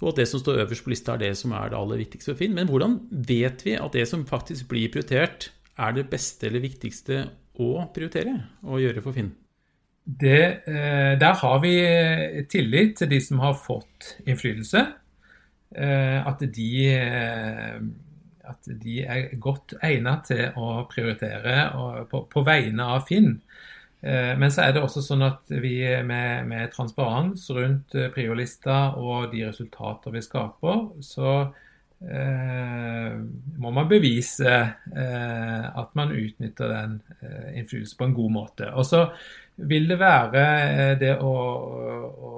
Og 0.00 0.10
at 0.12 0.22
det 0.22 0.28
som 0.28 0.40
står 0.40 0.64
øverst 0.64 0.84
på 0.84 0.92
lista, 0.92 1.14
er 1.14 1.22
det 1.22 1.34
som 1.38 1.52
er 1.56 1.70
det 1.70 1.78
aller 1.78 2.00
viktigste 2.00 2.32
for 2.32 2.40
Finn. 2.40 2.56
Men 2.56 2.68
hvordan 2.70 2.96
vet 3.28 3.62
vi 3.66 3.76
at 3.78 3.94
det 3.94 4.06
som 4.10 4.24
faktisk 4.28 4.68
blir 4.72 4.90
prioritert, 4.92 5.50
er 5.74 5.94
det 5.94 6.08
beste 6.10 6.48
eller 6.48 6.62
viktigste 6.62 7.24
å 7.60 7.86
prioritere 7.94 8.34
og 8.62 8.82
gjøre 8.82 9.02
for 9.04 9.16
Finn? 9.16 9.32
Det, 10.04 10.42
eh, 10.68 11.14
der 11.16 11.38
har 11.40 11.60
vi 11.62 11.74
tillit 12.52 12.98
til 12.98 13.08
de 13.08 13.20
som 13.24 13.40
har 13.40 13.54
fått 13.56 14.18
innflytelse. 14.26 14.82
Eh, 15.74 16.18
at 16.26 16.42
de, 16.54 16.70
eh, 16.92 17.80
at 18.50 18.68
de 18.82 19.00
er 19.04 19.34
godt 19.40 19.76
egnet 19.82 20.28
til 20.30 20.58
å 20.60 20.84
prioritere 20.90 21.56
på, 22.10 22.24
på, 22.30 22.44
vegne 22.46 22.90
av 22.96 23.06
Finn. 23.08 23.38
Men 24.04 24.50
så 24.52 24.66
er 24.66 24.74
det 24.76 24.82
også 24.84 25.00
sånn 25.00 25.24
at 25.24 25.48
vi 25.48 25.78
med, 26.04 26.44
med 26.50 26.72
transparens 26.74 27.46
rundt 27.56 27.94
priolista 28.12 28.90
og 29.00 29.30
de 29.32 29.46
resultater 29.46 30.12
vi 30.12 30.20
skaper, 30.26 30.82
så 31.00 31.38
Eh, 32.10 33.12
må 33.56 33.70
man 33.72 33.88
bevise 33.88 34.50
eh, 34.92 35.64
at 35.64 35.94
man 35.96 36.12
utnytter 36.12 36.68
den 36.68 36.98
eh, 37.22 37.54
innflytelsen 37.60 37.98
på 37.98 38.08
en 38.08 38.16
god 38.18 38.34
måte. 38.34 38.68
Og 38.74 38.84
så 38.86 39.06
vil 39.70 39.88
det 39.88 39.98
være 40.00 40.44
det 41.00 41.14
å, 41.22 41.32
å 41.32 42.32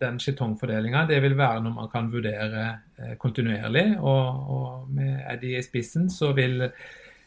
den 0.00 0.20
skjetongfordelinga 0.22 1.06
det 1.08 1.20
vil 1.24 1.36
være 1.38 1.62
noe 1.64 1.74
man 1.76 1.90
kan 1.92 2.10
vurdere 2.12 2.68
kontinuerlig. 3.22 3.88
Og, 4.00 4.46
og 4.56 4.92
med 4.94 5.24
Eddie 5.32 5.60
i 5.60 5.64
spissen 5.64 6.10
så 6.12 6.32
vil, 6.36 6.62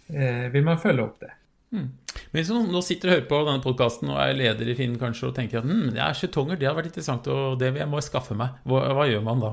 vil 0.09 0.65
man 0.65 0.81
følge 0.81 1.05
opp 1.05 1.19
det. 1.23 1.33
Mm. 1.69 1.89
Men 2.31 2.39
hvis 2.39 2.49
noen 2.49 2.71
nå 2.73 2.81
sitter 2.81 3.11
og 3.11 3.15
hører 3.15 3.27
på 3.29 3.39
denne 3.45 3.63
podkasten 3.63 4.09
og 4.09 4.21
er 4.23 4.37
leder 4.37 4.71
i 4.71 4.75
Finn 4.77 4.95
kanskje 5.01 5.29
og 5.29 5.35
tenker 5.37 5.61
at 5.61 5.67
hm, 5.69 5.91
det 5.93 6.01
er 6.01 6.17
skjetonger, 6.17 6.57
det 6.57 6.69
har 6.69 6.77
vært 6.77 6.89
interessant 6.89 7.29
og 7.29 7.59
det 7.61 7.73
må 7.77 7.99
jeg 7.99 8.07
skaffe 8.07 8.37
meg, 8.37 8.57
hva, 8.69 8.87
hva 8.97 9.05
gjør 9.09 9.25
man 9.27 9.43
da? 9.43 9.51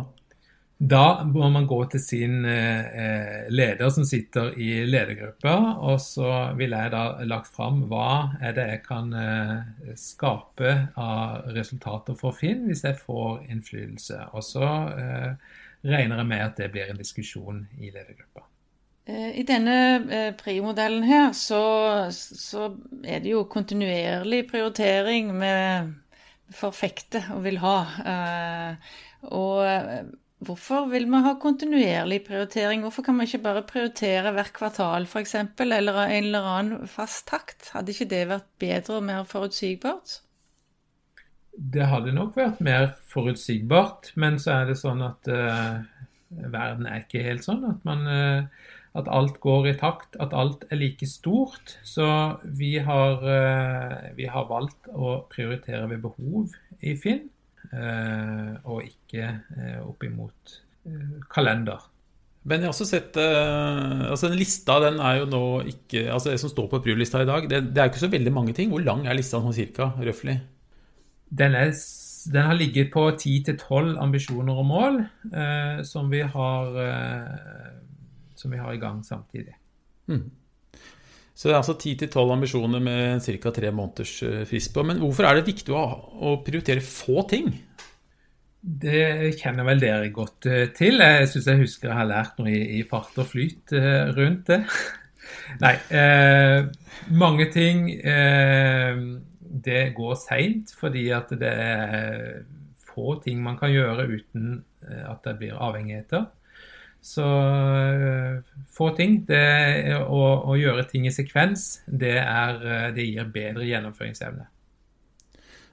Da 0.78 1.24
må 1.24 1.46
man 1.48 1.64
gå 1.64 1.78
til 1.88 2.02
sin 2.04 2.44
eh, 2.44 3.46
leder 3.48 3.88
som 3.90 4.04
sitter 4.04 4.50
i 4.60 4.82
ledergruppa, 4.84 5.54
og 5.80 5.96
så 6.04 6.32
vil 6.58 6.74
jeg 6.76 6.92
da 6.92 7.04
lagt 7.24 7.48
fram 7.54 7.86
hva 7.88 8.36
er 8.44 8.52
det 8.58 8.66
jeg 8.74 8.82
kan 8.84 9.08
eh, 9.16 9.94
skape 9.96 10.74
av 11.00 11.48
resultater 11.56 12.18
for 12.18 12.36
Finn 12.36 12.66
hvis 12.68 12.84
jeg 12.84 12.98
får 13.00 13.46
innflytelse. 13.48 14.18
Og 14.36 14.44
så 14.44 14.68
eh, 15.00 15.54
regner 15.86 16.20
jeg 16.20 16.30
med 16.34 16.44
at 16.44 16.60
det 16.60 16.68
blir 16.74 16.92
en 16.92 17.00
diskusjon 17.00 17.64
i 17.80 17.88
ledergruppa. 17.94 18.44
Eh, 19.08 19.32
I 19.40 19.46
denne 19.48 19.78
eh, 20.12 20.28
PRIO-modellen 20.36 21.08
her 21.08 21.32
så, 21.32 21.62
så, 22.12 22.68
er 23.00 23.24
det 23.24 23.32
jo 23.32 23.46
kontinuerlig 23.48 24.44
prioritering 24.50 25.32
vi 25.40 25.54
forfekter 26.60 27.32
og 27.32 27.44
vil 27.48 27.62
ha. 27.64 27.76
Eh, 28.12 28.94
og 29.32 30.14
Hvorfor 30.46 30.86
vil 30.92 31.08
vi 31.10 31.20
ha 31.24 31.32
kontinuerlig 31.42 32.20
prioritering? 32.28 32.84
Hvorfor 32.84 33.02
kan 33.02 33.18
vi 33.18 33.26
ikke 33.26 33.42
bare 33.42 33.64
prioritere 33.66 34.30
hvert 34.36 34.52
kvartal 34.54 35.08
f.eks., 35.08 35.34
eller 35.58 35.98
en 36.04 36.28
eller 36.28 36.46
annen 36.52 36.90
fast 36.90 37.26
takt? 37.30 37.72
Hadde 37.74 37.94
ikke 37.94 38.06
det 38.12 38.22
vært 38.30 38.46
bedre 38.62 39.00
og 39.00 39.06
mer 39.08 39.26
forutsigbart? 39.26 40.20
Det 41.56 41.88
hadde 41.88 42.14
nok 42.14 42.36
vært 42.36 42.60
mer 42.62 42.90
forutsigbart, 43.10 44.12
men 44.20 44.38
så 44.38 44.60
er 44.60 44.70
det 44.70 44.78
sånn 44.78 45.02
at 45.02 45.30
uh, 45.32 45.82
verden 46.28 46.86
er 46.86 47.02
ikke 47.02 47.24
helt 47.24 47.46
sånn. 47.46 47.64
At, 47.66 47.80
man, 47.88 48.04
uh, 48.06 48.74
at, 49.00 49.08
alt 49.08 49.40
går 49.42 49.70
i 49.72 49.76
takt, 49.80 50.18
at 50.22 50.36
alt 50.36 50.66
er 50.70 50.78
like 50.82 51.08
stort. 51.08 51.78
Så 51.82 52.06
vi 52.44 52.76
har, 52.84 53.24
uh, 53.24 54.12
vi 54.18 54.28
har 54.30 54.50
valgt 54.52 54.92
å 54.92 55.22
prioritere 55.32 55.88
ved 55.90 56.04
behov 56.04 56.54
i 56.84 56.94
Finn. 57.00 57.24
Eh, 57.72 58.54
og 58.70 58.86
ikke 58.86 59.26
eh, 59.56 59.76
opp 59.82 60.06
imot 60.06 60.56
eh, 60.86 61.20
kalender. 61.32 61.84
Men 62.46 62.62
jeg 62.62 62.68
har 62.68 62.74
også 62.76 62.86
sett 62.86 63.16
altså 63.18 64.28
den 64.28 64.38
Lista 64.38 64.76
den 64.84 65.00
er 65.02 65.16
jo 65.18 65.24
nå 65.26 65.40
ikke 65.66 66.04
altså 66.14 66.30
Det 66.30 66.38
som 66.38 66.52
står 66.52 66.68
på 66.70 66.78
Prio-lista 66.84 67.24
i 67.24 67.26
dag, 67.26 67.48
det, 67.50 67.58
det, 67.72 67.80
er 67.80 67.88
jo 67.88 67.90
ikke 67.90 68.04
så 68.04 68.10
veldig 68.12 68.32
mange 68.32 68.54
ting. 68.54 68.70
Hvor 68.70 68.84
lang 68.86 69.02
er 69.02 69.18
lista 69.18 69.40
sånn 69.42 69.56
cirka? 69.56 69.88
Røftlig? 69.98 70.36
Den, 71.26 71.56
den, 71.58 72.46
har 72.46 72.54
ligget 72.54 72.92
på 72.94 73.08
10-12 73.10 73.96
ambisjoner 73.98 74.62
og 74.62 74.68
mål 74.68 75.00
eh, 75.34 75.82
som, 75.82 76.06
vi 76.12 76.22
har, 76.22 76.78
eh, 76.84 77.72
som 78.38 78.54
vi 78.54 78.62
har 78.62 78.76
i 78.76 78.82
gang 78.84 79.02
samtidig. 79.02 79.56
Mm. 80.06 80.30
Så 81.36 81.50
det 81.50 81.52
er 81.52 81.60
altså 81.60 81.76
10-12 81.76 82.32
ambisjoner 82.32 82.80
med 82.80 83.20
ca. 83.20 83.50
tre 83.52 83.70
måneders 83.74 84.12
eh, 84.24 84.44
frist 84.48 84.72
på. 84.72 84.84
Men 84.88 85.02
hvorfor 85.02 85.28
er 85.28 85.36
det 85.36 85.48
viktig 85.50 85.74
å, 85.76 86.38
prioritere 86.44 86.80
få 86.80 87.26
ting? 87.28 87.50
Det 88.60 89.34
kjenner 89.38 89.68
vel 89.68 89.82
dere 89.82 90.08
godt 90.14 90.48
eh, 90.48 90.70
til. 90.74 91.02
Jeg 91.04 91.28
syns 91.28 91.50
jeg 91.52 91.60
husker 91.60 91.90
jeg 91.90 91.98
har 91.98 92.08
lært 92.08 92.40
noe 92.40 92.54
i, 92.56 92.80
fart 92.88 93.20
og 93.20 93.28
flyt 93.34 93.76
eh, 93.76 94.08
rundt 94.16 94.48
det. 94.48 94.62
Nei. 95.64 95.74
Eh, 95.92 96.72
mange 97.20 97.50
ting 97.52 97.90
eh, 98.00 99.02
det 99.68 99.82
går 99.94 100.16
seint 100.22 100.72
fordi 100.74 101.04
at 101.12 101.36
det 101.36 101.52
er 101.52 102.46
få 102.88 103.18
ting 103.20 103.44
man 103.44 103.60
kan 103.60 103.74
gjøre 103.74 104.08
uten 104.08 104.62
at 104.86 105.20
det 105.26 105.36
blir 105.36 105.58
avhengigheter. 105.60 106.24
Så 107.06 107.24
få 108.74 108.90
ting. 108.98 109.20
Det 109.28 109.94
å, 110.02 110.20
å, 110.50 110.58
gjøre 110.58 110.88
ting 110.90 111.06
i 111.06 111.14
sekvens, 111.14 111.84
det, 111.86 112.18
er, 112.18 112.60
det 112.96 113.06
gir 113.06 113.30
bedre 113.32 113.68
gjennomføringsevne. 113.68 114.48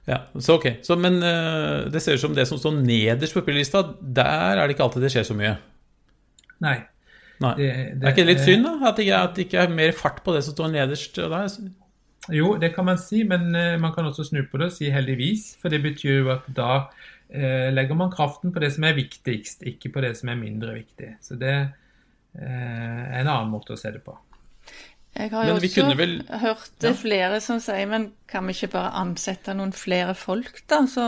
Ja, 0.06 0.20
så 0.36 0.60
ok. 0.60 0.68
Så, 0.84 0.98
men 1.00 1.22
uh, 1.24 1.90
det 1.92 2.04
ser 2.04 2.18
ut 2.18 2.24
som 2.24 2.36
det 2.36 2.46
som 2.50 2.60
står 2.60 2.82
nederst 2.84 3.36
på 3.36 3.42
spillelista, 3.42 3.86
der 4.02 4.60
er 4.60 4.66
det 4.68 4.76
ikke 4.76 4.86
alltid 4.90 5.08
det 5.08 5.14
skjer 5.16 5.30
så 5.30 5.38
mye? 5.40 5.54
Nei. 6.64 6.76
Nei. 7.44 7.54
Det, 7.58 7.70
det, 7.96 8.04
er 8.04 8.12
ikke 8.12 8.26
det 8.28 8.34
litt 8.36 8.44
synd, 8.44 8.68
da? 8.68 8.76
At 8.90 9.00
det, 9.00 9.08
ikke, 9.08 9.22
at 9.30 9.38
det 9.38 9.48
ikke 9.48 9.64
er 9.64 9.78
mer 9.80 9.96
fart 9.98 10.22
på 10.26 10.36
det 10.36 10.44
som 10.46 10.56
står 10.56 10.76
nederst 10.76 11.18
der? 11.18 11.56
Jo, 12.32 12.54
det 12.60 12.70
kan 12.76 12.86
man 12.88 13.00
si, 13.02 13.24
men 13.28 13.50
man 13.82 13.92
kan 13.96 14.06
også 14.08 14.28
snu 14.30 14.46
på 14.48 14.62
det 14.62 14.70
og 14.70 14.76
si 14.76 14.92
heldigvis. 14.94 15.56
For 15.60 15.74
det 15.74 15.82
betyr 15.84 16.22
jo 16.22 16.30
at 16.36 16.46
da 16.56 16.86
legger 17.30 17.98
man 17.98 18.12
kraften 18.14 18.52
på 18.54 18.62
det 18.62 18.70
som 18.76 18.84
er 18.86 18.98
viktigst, 18.98 19.64
ikke 19.66 19.90
på 19.96 20.04
det 20.04 20.12
som 20.20 20.30
er 20.30 20.38
mindre 20.38 20.76
viktig. 20.76 21.16
Så 21.24 21.38
det 21.40 21.54
er 21.54 23.20
en 23.22 23.30
annen 23.30 23.50
måte 23.50 23.74
å 23.74 23.80
se 23.80 23.90
det 23.96 24.04
på. 24.06 24.14
Jeg 25.14 25.30
har 25.30 25.46
jo 25.46 25.58
også 25.60 25.94
vel... 25.94 26.16
hørt 26.42 26.82
ja. 26.82 26.92
flere 26.98 27.38
som 27.44 27.60
sier 27.62 27.86
men 27.90 28.08
kan 28.30 28.48
vi 28.50 28.56
ikke 28.56 28.72
bare 28.74 28.96
ansette 28.98 29.54
noen 29.54 29.74
flere 29.78 30.16
folk, 30.18 30.64
da? 30.70 30.82
Så 30.90 31.06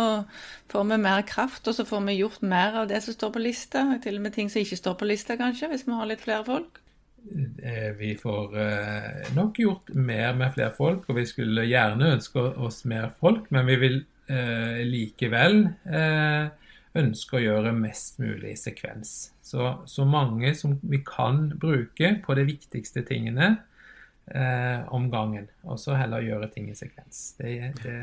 får 0.69 0.85
vi 0.91 0.99
mer 1.01 1.23
kraft, 1.25 1.65
og 1.65 1.73
så 1.73 1.87
får 1.89 2.03
vi 2.11 2.19
gjort 2.19 2.43
mer 2.45 2.77
av 2.83 2.89
det 2.91 3.01
som 3.01 3.15
står 3.15 3.33
på 3.33 3.41
lista. 3.41 3.87
Til 4.03 4.19
og 4.19 4.27
med 4.27 4.35
ting 4.37 4.51
som 4.53 4.61
ikke 4.61 4.77
står 4.77 4.97
på 4.99 5.09
lista, 5.09 5.37
kanskje, 5.39 5.71
hvis 5.73 5.87
vi 5.87 5.97
har 5.97 6.11
litt 6.11 6.21
flere 6.21 6.45
folk. 6.45 6.77
Eh, 7.65 7.89
vi 7.97 8.11
får 8.21 8.59
eh, 8.61 9.33
nok 9.33 9.57
gjort 9.63 9.89
mer 9.97 10.37
med 10.37 10.53
flere 10.53 10.73
folk, 10.77 11.09
og 11.09 11.17
vi 11.17 11.25
skulle 11.25 11.65
gjerne 11.65 12.13
ønske 12.19 12.45
oss 12.61 12.83
mer 12.85 13.09
folk, 13.17 13.49
men 13.49 13.65
vi 13.65 13.79
vil 13.81 13.97
eh, 14.03 14.14
likevel 14.27 15.59
eh, 15.85 16.47
ønske 16.95 17.37
å 17.37 17.43
gjøre 17.43 17.73
mest 17.75 18.19
mulig 18.23 18.55
sekvens. 18.59 19.13
Så, 19.45 19.67
så 19.89 20.05
mange 20.07 20.53
som 20.57 20.77
vi 20.81 21.01
kan 21.05 21.49
bruke 21.61 22.15
på 22.23 22.37
de 22.37 22.45
viktigste 22.47 23.03
tingene 23.07 23.51
eh, 24.31 24.81
om 24.95 25.09
gangen. 25.13 25.49
Og 25.67 25.79
så 25.81 25.97
heller 25.99 26.25
gjøre 26.25 26.49
ting 26.53 26.71
i 26.71 26.77
sekvens. 26.77 27.35
Det, 27.39 27.73
det, 27.83 27.99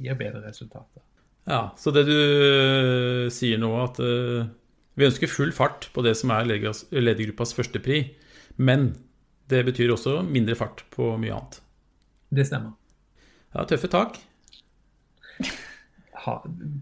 gir 0.00 0.16
bedre 0.16 0.46
resultater. 0.46 1.04
Ja, 1.44 1.72
Så 1.76 1.92
det 1.94 2.06
du 2.08 2.16
eh, 2.16 3.28
sier 3.34 3.60
nå, 3.60 3.72
at 3.82 3.98
uh, 4.00 4.46
vi 4.94 5.08
ønsker 5.08 5.30
full 5.30 5.50
fart 5.52 5.88
på 5.92 6.04
det 6.06 6.14
som 6.16 6.30
er 6.32 6.46
ledergruppas 6.48 7.52
første 7.56 7.82
pri, 7.82 8.04
men 8.56 8.92
det 9.50 9.64
betyr 9.66 9.92
også 9.92 10.20
mindre 10.24 10.56
fart 10.56 10.84
på 10.94 11.14
mye 11.20 11.34
annet. 11.34 11.58
Det 12.32 12.46
stemmer. 12.48 12.76
Ja, 13.52 13.66
tøffe 13.68 13.90
tak. 13.92 14.16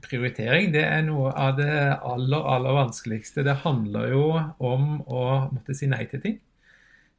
Prioritering 0.04 0.72
det 0.74 0.84
er 0.84 1.04
noe 1.06 1.32
av 1.32 1.56
det 1.58 1.72
aller, 1.96 2.46
aller 2.54 2.76
vanskeligste. 2.76 3.44
Det 3.46 3.60
handler 3.64 4.12
jo 4.12 4.24
om 4.58 5.00
å 5.06 5.24
måtte 5.52 5.76
si 5.76 5.88
nei 5.90 6.04
til 6.10 6.24
ting. 6.24 6.40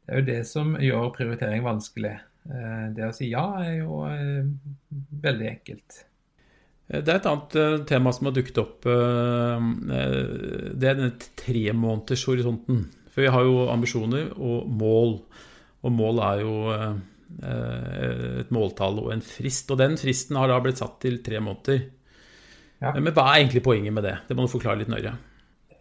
Det 0.06 0.14
er 0.14 0.22
jo 0.22 0.28
det 0.28 0.42
som 0.50 0.76
gjør 0.82 1.12
prioritering 1.16 1.66
vanskelig. 1.66 2.18
Eh, 2.50 2.88
det 2.96 3.06
å 3.06 3.14
si 3.14 3.30
ja 3.32 3.44
er 3.62 3.76
jo 3.82 4.02
eh, 4.10 4.48
veldig 5.24 5.48
enkelt. 5.52 6.00
Eh, 6.90 7.00
det 7.00 7.14
er 7.14 7.20
et 7.20 7.30
annet 7.30 7.86
tema 7.90 8.14
som 8.16 8.30
har 8.30 8.36
dukket 8.36 8.62
opp. 8.64 8.88
Det 8.88 10.02
er 10.02 10.98
denne 10.98 11.14
tremånedershorisonten. 11.44 12.84
For 13.12 13.26
vi 13.26 13.32
har 13.36 13.46
jo 13.46 13.70
ambisjoner 13.72 14.34
og 14.38 14.68
mål. 14.82 15.18
Og 15.82 15.96
mål 15.96 16.22
er 16.26 16.44
jo 16.46 16.56
et 17.42 18.52
måltall 18.54 19.00
og 19.02 19.12
en 19.14 19.24
frist. 19.26 19.72
Og 19.72 19.80
den 19.80 19.98
fristen 20.00 20.40
har 20.40 20.52
da 20.52 20.60
blitt 20.64 20.82
satt 20.82 21.00
til 21.04 21.20
tre 21.26 21.42
måneder. 21.44 21.84
Ja. 22.82 22.96
Men 22.98 23.14
hva 23.14 23.28
er 23.30 23.44
egentlig 23.44 23.62
poenget 23.64 23.94
med 23.94 24.08
det? 24.08 24.16
Det 24.28 24.36
må 24.38 24.48
du 24.48 24.56
forklare 24.56 24.82
litt 24.82 24.90
nøyere 24.90 25.18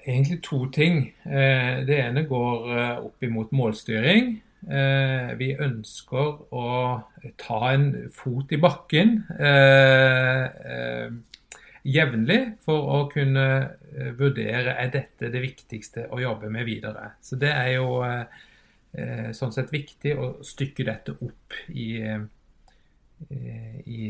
egentlig 0.06 0.42
to 0.42 0.66
ting. 0.72 1.14
Eh, 1.24 1.82
det 1.86 1.98
ene 1.98 2.24
går 2.28 2.70
eh, 2.76 3.02
opp 3.04 3.24
imot 3.24 3.52
målstyring. 3.56 4.32
Eh, 4.68 5.32
vi 5.40 5.52
ønsker 5.56 6.54
å 6.56 6.66
ta 7.40 7.60
en 7.72 7.86
fot 8.12 8.52
i 8.52 8.60
bakken 8.60 9.22
jevnlig 11.80 12.40
for 12.60 12.90
å 12.92 12.98
kunne 13.08 13.46
vurdere 14.18 14.74
er 14.76 14.90
dette 14.92 15.30
det 15.32 15.40
viktigste 15.40 16.10
å 16.12 16.20
jobbe 16.20 16.50
med 16.52 16.68
videre. 16.68 17.14
Så 17.24 17.40
det 17.40 17.54
er 17.54 17.70
jo 17.78 18.02
sånn 19.32 19.54
sett 19.54 19.72
viktig 19.72 20.12
å 20.18 20.26
stykke 20.44 20.84
dette 20.84 21.14
opp 21.24 21.56
i, 21.72 22.02
i 23.30 24.00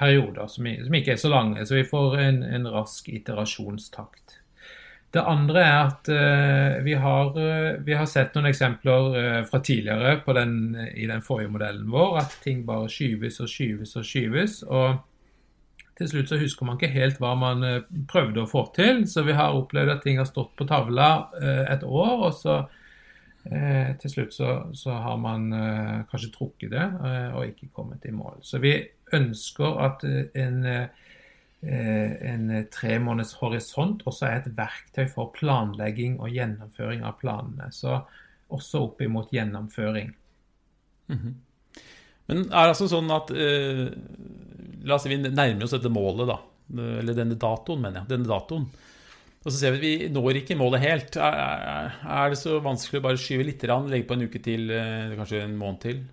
perioder 0.00 0.48
som, 0.48 0.66
ikke 0.66 1.14
er 1.14 1.20
så 1.20 1.30
lange, 1.32 1.64
så 1.66 1.76
vi 1.76 1.88
får 1.88 2.18
en, 2.24 2.42
en 2.42 2.68
rask 2.72 3.08
iterasjonstakt. 3.12 4.40
Det 5.10 5.22
andre 5.26 5.62
er 5.64 5.76
at 5.80 6.08
uh, 6.08 6.84
vi, 6.86 6.94
har, 6.94 7.32
uh, 7.34 7.84
vi, 7.86 7.94
har, 7.98 8.06
sett 8.06 8.36
noen 8.36 8.46
eksempler 8.52 9.14
uh, 9.16 9.38
fra 9.48 9.58
tidligere 9.66 10.20
den, 10.38 10.76
i 10.94 11.08
den 11.10 11.22
forrige 11.26 11.50
modellen 11.50 11.88
vår, 11.90 12.20
at 12.22 12.36
ting 12.44 12.62
bare 12.66 12.88
skyves 12.90 13.40
og 13.42 13.50
skyves 13.50 13.96
og 13.98 14.06
skyves. 14.06 14.62
og 14.62 15.06
til 15.98 16.08
slutt 16.08 16.30
så 16.30 16.38
husker 16.40 16.64
man 16.64 16.78
ikke 16.78 16.94
helt 16.94 17.18
hva 17.20 17.34
man 17.36 17.64
prøvde 18.08 18.40
å 18.40 18.48
få 18.48 18.62
til. 18.72 19.02
Så 19.04 19.20
vi 19.26 19.34
har 19.36 19.52
opplevd 19.52 19.90
at 19.92 19.98
ting 20.00 20.16
har 20.16 20.24
stått 20.24 20.54
på 20.56 20.64
tavla 20.64 21.28
et 21.68 21.82
år, 21.84 22.22
og 22.24 22.32
så 22.32 22.54
til 24.00 24.08
slutt 24.08 24.32
så, 24.32 24.54
så 24.72 24.96
har 24.96 25.18
man 25.20 25.50
kanskje 26.08 26.30
trukket 26.32 26.72
det 26.72 26.86
og 27.34 27.50
ikke 27.50 27.68
kommet 27.76 28.08
i 28.08 28.14
mål. 28.16 28.38
Så 28.40 28.62
vi 28.64 28.72
ønsker 29.16 29.78
at 29.86 30.04
en 30.08 30.64
Eh, 31.62 32.12
en 32.32 32.46
tre 32.72 32.94
måneders 33.04 33.34
horisont 33.36 34.00
også 34.08 34.24
er 34.30 34.38
et 34.38 34.52
verktøy 34.56 35.04
for 35.12 35.28
planlegging 35.34 36.16
og 36.16 36.32
gjennomføring 36.32 37.04
av 37.04 37.18
planene. 37.20 37.68
Så 37.74 37.98
også 38.50 38.86
opp 38.86 39.02
imot 39.04 39.32
gjennomføring. 39.32 40.14
Mm 41.08 41.18
-hmm. 41.18 41.34
Men 42.26 42.38
er 42.38 42.62
det 42.62 42.74
altså 42.74 42.88
sånn 42.88 43.10
at 43.10 43.30
eh, 43.30 43.90
La 44.84 44.94
oss 44.94 45.02
si 45.02 45.08
vi 45.08 45.16
nærmer 45.16 45.64
oss 45.64 45.70
dette 45.70 45.90
målet, 45.90 46.26
da. 46.26 46.40
Eller 46.98 47.14
denne 47.14 47.34
datoen, 47.34 47.82
mener 47.82 48.00
jeg. 48.00 48.08
Denne 48.08 48.24
datoen. 48.24 48.70
Og 49.44 49.52
så 49.52 49.58
ser 49.58 49.70
vi 49.72 49.76
at 49.76 49.82
vi 49.82 50.08
når 50.08 50.36
ikke 50.36 50.56
målet 50.56 50.80
helt. 50.80 51.16
Er, 51.16 51.34
er, 51.34 51.92
er 52.08 52.30
det 52.30 52.38
så 52.38 52.60
vanskelig 52.60 53.00
å 53.00 53.02
bare 53.02 53.18
skyve 53.18 53.44
litt, 53.44 53.62
legge 53.62 54.06
på 54.06 54.14
en 54.14 54.22
uke 54.22 54.38
til, 54.38 54.68
kanskje 55.16 55.42
en 55.42 55.56
måned 55.56 55.80
til? 55.80 56.04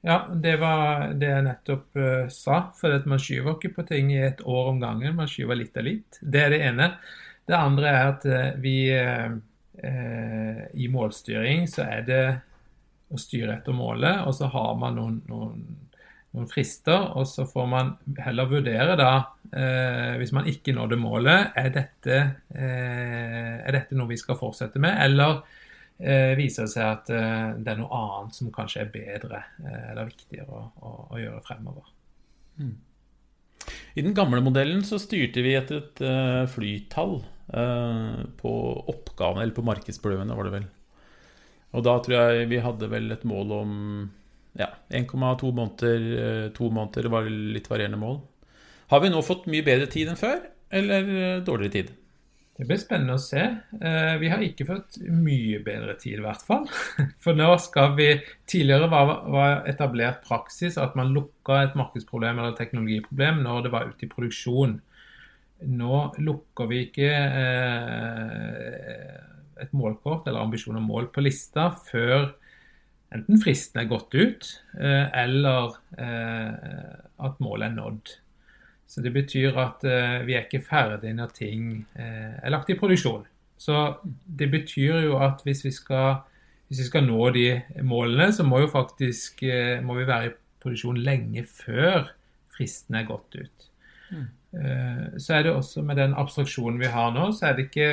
Ja, 0.00 0.26
det 0.32 0.54
var 0.56 1.10
det 1.20 1.28
jeg 1.28 1.44
nettopp 1.44 1.98
uh, 2.00 2.28
sa. 2.32 2.62
For 2.76 2.94
at 2.96 3.08
man 3.08 3.20
skyver 3.20 3.56
ikke 3.56 3.74
på 3.76 3.86
ting 3.90 4.12
i 4.14 4.22
et 4.24 4.40
år 4.48 4.72
om 4.72 4.80
gangen. 4.80 5.18
Man 5.18 5.28
skyver 5.28 5.58
litt 5.60 5.76
og 5.76 5.86
litt. 5.86 6.20
Det 6.20 6.44
er 6.46 6.54
det 6.54 6.62
ene. 6.70 6.94
Det 7.48 7.58
andre 7.58 7.90
er 7.90 8.08
at 8.14 8.24
uh, 8.30 8.46
vi 8.62 8.76
uh, 8.96 9.36
I 10.72 10.88
målstyring 10.92 11.68
så 11.70 11.84
er 11.88 12.08
det 12.08 12.24
å 13.10 13.18
styre 13.20 13.58
etter 13.58 13.74
målet, 13.74 14.22
og 14.22 14.34
så 14.36 14.48
har 14.52 14.74
man 14.78 14.96
noen, 14.96 15.14
noen, 15.28 15.62
noen 16.36 16.48
frister. 16.48 17.10
Og 17.18 17.26
så 17.28 17.44
får 17.48 17.66
man 17.68 17.94
heller 18.22 18.48
vurdere 18.50 18.94
da, 19.00 19.14
hvis 20.20 20.30
man 20.36 20.46
ikke 20.46 20.76
nådde 20.76 20.98
målet, 21.00 21.56
er 21.58 21.72
dette, 21.74 22.18
er 22.54 23.74
dette 23.74 23.98
noe 23.98 24.12
vi 24.12 24.20
skal 24.20 24.38
fortsette 24.38 24.78
med, 24.78 24.94
eller 25.08 25.40
eh, 26.00 26.32
viser 26.38 26.66
det 26.66 26.72
seg 26.74 26.86
at 26.86 27.10
eh, 27.14 27.56
det 27.60 27.72
er 27.72 27.80
noe 27.80 27.96
annet 27.96 28.36
som 28.36 28.52
kanskje 28.54 28.84
er 28.84 28.92
bedre 28.92 29.42
eh, 29.62 29.90
eller 29.92 30.08
viktigere 30.08 30.48
å, 30.48 30.62
å, 30.80 30.92
å 31.14 31.20
gjøre 31.20 31.42
fremover. 31.46 31.90
Mm. 32.60 32.76
I 33.94 34.04
den 34.06 34.16
gamle 34.16 34.40
modellen 34.44 34.82
så 34.86 34.98
styrte 35.02 35.42
vi 35.44 35.54
etter 35.58 35.82
et 35.82 36.00
uh, 36.02 36.46
flytall 36.48 37.18
uh, 37.52 38.22
på 38.40 38.52
oppgavene, 38.90 39.44
eller 39.44 39.56
på 39.56 39.66
markedsprøvene, 39.66 40.36
var 40.38 40.48
det 40.48 40.54
vel. 40.54 40.68
Og 41.76 41.84
da 41.86 41.98
tror 42.02 42.16
jeg 42.16 42.48
vi 42.50 42.62
hadde 42.64 42.88
vel 42.90 43.12
et 43.14 43.26
mål 43.28 43.52
om 43.58 43.74
ja, 44.58 44.70
1,2 44.96 45.52
måneder, 45.54 46.48
to 46.56 46.70
måneder, 46.72 47.06
det 47.06 47.12
var 47.12 47.28
litt 47.28 47.68
varierende 47.70 48.00
mål. 48.00 48.18
Har 48.90 49.04
vi 49.04 49.12
nå 49.12 49.20
fått 49.22 49.46
mye 49.50 49.66
bedre 49.66 49.86
tid 49.90 50.10
enn 50.10 50.18
før, 50.18 50.40
eller 50.74 51.44
dårligere 51.46 51.74
tid? 51.76 51.92
Det 52.60 52.66
blir 52.68 52.76
spennende 52.76 53.14
å 53.16 53.20
se. 53.22 53.40
Eh, 53.80 54.18
vi 54.20 54.28
har 54.28 54.42
ikke 54.44 54.66
fått 54.68 54.98
mye 55.08 55.62
bedre 55.64 55.94
tid, 55.96 56.18
i 56.18 56.24
hvert 56.26 56.42
fall. 56.44 56.66
For 57.24 57.32
nå 57.38 57.54
skal 57.64 57.94
vi 57.96 58.08
Tidligere 58.50 58.88
var, 58.90 59.62
etablert 59.70 60.24
praksis 60.26 60.74
at 60.82 60.96
man 60.98 61.12
lukka 61.14 61.62
et 61.62 61.76
markedsproblem 61.78 62.36
eller 62.36 62.50
et 62.52 62.58
teknologiproblem 62.60 63.36
når 63.46 63.62
det 63.64 63.70
var 63.72 63.88
ute 63.88 64.04
i 64.04 64.10
produksjon. 64.10 64.74
Nå 65.70 66.00
lukker 66.20 66.68
vi 66.68 66.82
ikke 66.88 67.10
eh, 67.14 69.14
et 69.62 69.72
målkort 69.72 70.28
eller 70.28 70.42
ambisjon 70.42 70.76
om 70.82 70.90
mål 70.90 71.08
på 71.14 71.24
lista 71.24 71.70
før 71.86 72.34
enten 73.14 73.40
fristen 73.40 73.84
er 73.84 73.90
gått 73.90 74.14
ut, 74.18 74.42
eh, 74.76 75.06
eller 75.22 75.64
at 75.96 77.40
målet 77.40 77.70
er 77.70 77.74
nådd. 77.78 78.19
Så 78.90 79.02
det 79.04 79.12
betyr 79.14 79.54
at 79.62 79.84
vi 80.26 80.34
er 80.34 80.48
ikke 80.48 80.64
ferdig 80.66 81.12
når 81.14 81.30
ting 81.36 81.68
er 81.94 82.50
lagt 82.50 82.72
i 82.72 82.78
produksjon. 82.78 83.22
Så 83.60 83.76
det 84.02 84.48
betyr 84.50 85.04
jo 85.04 85.18
at 85.22 85.44
hvis 85.46 85.62
vi 85.62 85.70
skal, 85.70 86.24
hvis 86.66 86.80
vi 86.82 86.88
skal 86.88 87.06
nå 87.06 87.28
de 87.36 87.44
målene, 87.86 88.32
så 88.34 88.42
må, 88.42 88.64
faktisk, 88.72 89.44
må 89.86 89.94
vi 90.00 90.08
være 90.08 90.30
i 90.30 90.34
produksjon 90.62 90.98
lenge 91.06 91.44
før 91.46 92.10
fristen 92.50 92.98
er 92.98 93.06
gått 93.08 93.38
ut. 93.38 93.68
Mm. 94.10 94.26
Så 95.22 95.36
er 95.36 95.46
det 95.46 95.54
også 95.54 95.84
med 95.86 96.00
den 96.00 96.16
abstraksjonen 96.18 96.80
vi 96.82 96.90
har 96.90 97.14
nå, 97.14 97.30
så 97.36 97.50
er 97.50 97.56
det 97.56 97.68
ikke 97.68 97.90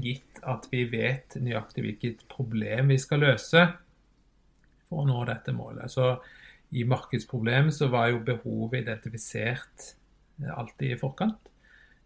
gitt 0.00 0.40
at 0.46 0.68
vi 0.70 0.86
vet 0.88 1.36
nøyaktig 1.42 1.84
hvilket 1.84 2.22
problem 2.30 2.92
vi 2.94 2.98
skal 3.02 3.24
løse 3.26 3.66
for 4.88 5.02
å 5.02 5.08
nå 5.08 5.24
dette 5.28 5.52
målet. 5.54 5.90
Så 5.92 6.14
i 6.70 6.84
markedsproblemet 6.86 7.74
så 7.74 7.88
var 7.90 8.10
jo 8.12 8.22
behovet 8.26 8.84
identifisert 8.84 9.92
eh, 10.42 10.50
alltid 10.54 10.94
i 10.94 10.98
forkant. 11.00 11.50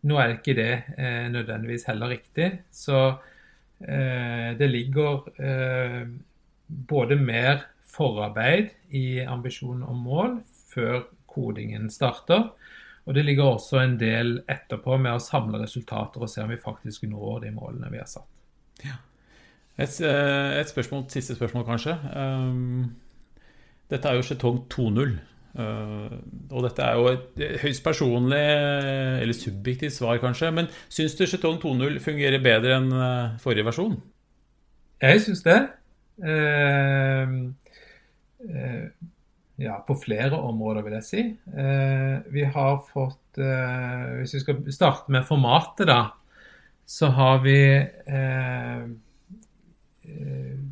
Nå 0.04 0.18
er 0.20 0.36
ikke 0.36 0.56
det 0.56 0.72
eh, 0.98 1.26
nødvendigvis 1.32 1.86
heller 1.88 2.12
riktig. 2.12 2.50
Så 2.72 3.00
eh, 3.80 4.52
det 4.58 4.68
ligger 4.70 5.28
eh, 5.40 6.02
både 6.66 7.16
mer 7.20 7.64
forarbeid 7.94 8.72
i 8.96 9.20
ambisjon 9.20 9.84
og 9.86 9.96
mål 9.96 10.38
før 10.74 11.04
kodingen 11.30 11.90
starter, 11.90 12.50
og 13.04 13.14
det 13.16 13.24
ligger 13.26 13.56
også 13.56 13.80
en 13.82 13.96
del 14.00 14.38
etterpå 14.48 14.96
med 14.96 15.16
å 15.16 15.22
samle 15.22 15.60
resultater 15.60 16.22
og 16.24 16.30
se 16.30 16.44
om 16.44 16.52
vi 16.52 16.60
faktisk 16.60 17.04
når 17.10 17.42
de 17.44 17.50
målene 17.54 17.90
vi 17.92 18.00
har 18.00 18.08
satt. 18.08 18.30
Ja. 18.84 18.96
Et, 19.76 20.00
eh, 20.00 20.60
et, 20.60 20.70
spørsmål, 20.70 21.04
siste 21.10 21.34
spørsmål, 21.34 21.64
kanskje. 21.66 21.96
Um, 22.14 22.94
dette 23.92 24.10
er 24.10 24.18
jo 24.18 24.26
Chetong 24.26 24.58
2.0. 24.72 25.14
Uh, 25.54 26.10
og 26.50 26.64
dette 26.66 26.82
er 26.82 26.98
jo 26.98 27.04
et 27.12 27.60
høyst 27.62 27.84
personlig, 27.84 28.42
eller 29.22 29.36
subjektivt 29.38 29.94
svar, 29.94 30.18
kanskje. 30.22 30.50
Men 30.56 30.70
syns 30.88 31.14
du 31.18 31.26
Chetong 31.30 31.60
2.0 31.62 32.00
fungerer 32.04 32.42
bedre 32.42 32.78
enn 32.80 32.90
uh, 32.90 33.34
forrige 33.42 33.68
versjon? 33.68 33.96
Jeg 35.04 35.24
syns 35.26 35.44
det. 35.46 35.60
Uh, 36.24 37.52
ja, 39.56 39.78
på 39.86 39.94
flere 39.94 40.38
områder, 40.38 40.82
vil 40.82 40.96
jeg 40.98 41.06
si. 41.06 41.22
Eh, 41.54 42.16
vi 42.34 42.44
har 42.44 42.80
fått 42.88 43.38
eh, 43.38 44.18
Hvis 44.18 44.34
vi 44.34 44.42
skal 44.42 44.62
starte 44.74 45.14
med 45.14 45.26
formatet, 45.28 45.86
da, 45.86 46.00
så 46.86 47.12
har 47.14 47.42
vi 47.44 47.58
eh, 47.78 48.84
eh 50.04 50.63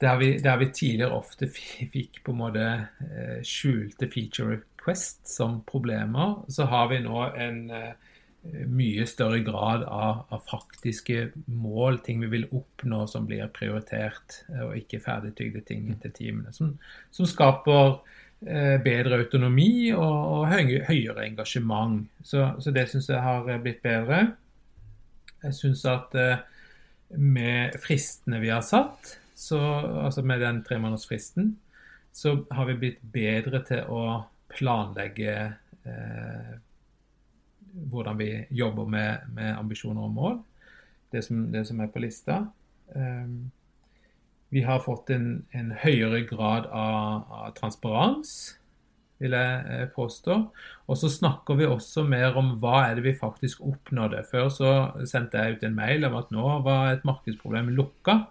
der, 0.00 0.16
vi 0.16 0.38
der 0.38 0.58
vi, 0.60 0.70
tidligere 0.74 1.16
ofte 1.18 1.48
fikk 1.50 2.22
på 2.24 2.34
en 2.34 2.42
måte 2.42 2.66
eh, 3.02 3.40
skjulte 3.46 4.08
feature 4.10 4.58
request 4.58 5.26
som 5.30 5.60
problemer, 5.66 6.38
så 6.48 6.68
har 6.70 6.88
vi 6.92 7.00
nå 7.02 7.24
en 7.34 7.58
eh, 7.74 7.90
mye 8.70 9.06
større 9.10 9.42
grad 9.44 9.82
av, 9.82 10.22
av, 10.30 10.44
faktiske 10.48 11.32
mål, 11.50 11.98
ting 12.06 12.22
vi 12.22 12.30
vil 12.36 12.46
oppnå 12.54 13.02
som 13.10 13.26
blir 13.26 13.50
prioritert, 13.54 14.42
eh, 14.52 14.64
og 14.68 14.78
ikke 14.78 15.02
ferdigtygde 15.02 15.66
ting 15.66 15.90
til 16.04 16.14
teamene. 16.14 16.54
Som, 16.54 16.76
som 17.10 17.28
skaper 17.28 17.98
bedre 18.38 19.16
autonomi 19.18 19.88
og, 19.90 20.04
og 20.14 20.42
høy, 20.46 20.76
høyere 20.86 21.24
engasjement. 21.24 22.04
Så, 22.22 22.44
så 22.62 22.70
det 22.70 22.84
syns 22.86 23.08
jeg 23.10 23.18
har 23.18 23.48
blitt 23.64 23.80
bedre. 23.82 24.20
Jeg 25.42 25.56
syns 25.58 25.82
at 25.90 26.14
med 27.18 27.74
fristene 27.82 28.38
vi 28.38 28.52
har 28.54 28.62
satt, 28.62 29.16
så, 29.38 29.58
altså 30.04 30.22
med 30.26 30.40
den 30.42 30.62
tremånedersfristen, 30.66 31.52
så 32.12 32.34
har 32.50 32.66
vi 32.66 32.78
blitt 32.80 33.02
bedre 33.14 33.60
til 33.68 33.84
å 33.86 34.02
planlegge 34.50 35.34
eh, 35.86 36.54
hvordan 37.92 38.18
vi 38.18 38.30
jobber 38.50 38.88
med, 38.90 39.28
med, 39.36 39.52
ambisjoner 39.54 40.08
og 40.08 40.16
mål. 40.16 40.40
Det 41.12 41.22
som, 41.24 41.44
det 41.52 41.62
som 41.68 41.78
er 41.80 41.92
på 41.92 42.02
lista. 42.02 42.40
Eh, 42.96 43.28
vi 44.48 44.64
har 44.64 44.82
fått 44.82 45.12
en, 45.14 45.44
en 45.54 45.70
høyere 45.84 46.24
grad 46.26 46.66
av, 46.72 47.28
av, 47.28 47.52
transparens, 47.56 48.32
vil 49.22 49.36
jeg 49.36 49.60
eh, 49.74 49.84
påstå. 49.94 50.38
Og 50.88 50.98
så 50.98 51.12
snakker 51.12 51.60
vi 51.60 51.68
også 51.68 52.02
mer 52.08 52.34
om 52.40 52.56
hva 52.58 52.88
er 52.88 52.98
det 52.98 53.06
vi 53.06 53.14
faktisk 53.20 53.62
oppnådde. 53.66 54.24
Før 54.32 54.50
så 54.50 54.74
sendte 55.06 55.38
jeg 55.38 55.58
ut 55.58 55.68
en 55.68 55.78
mail 55.78 56.08
om 56.08 56.18
at 56.18 56.34
nå 56.34 56.58
var 56.66 56.90
et 56.90 57.06
markedsproblem 57.06 57.70
lukka. 57.78 58.24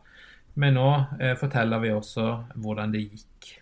Men 0.58 0.78
nå 0.78 0.90
eh, 1.22 1.36
forteller 1.38 1.82
vi 1.84 1.94
også 1.94 2.28
hvordan 2.58 2.94
det 2.94 3.06
gikk. 3.06 3.54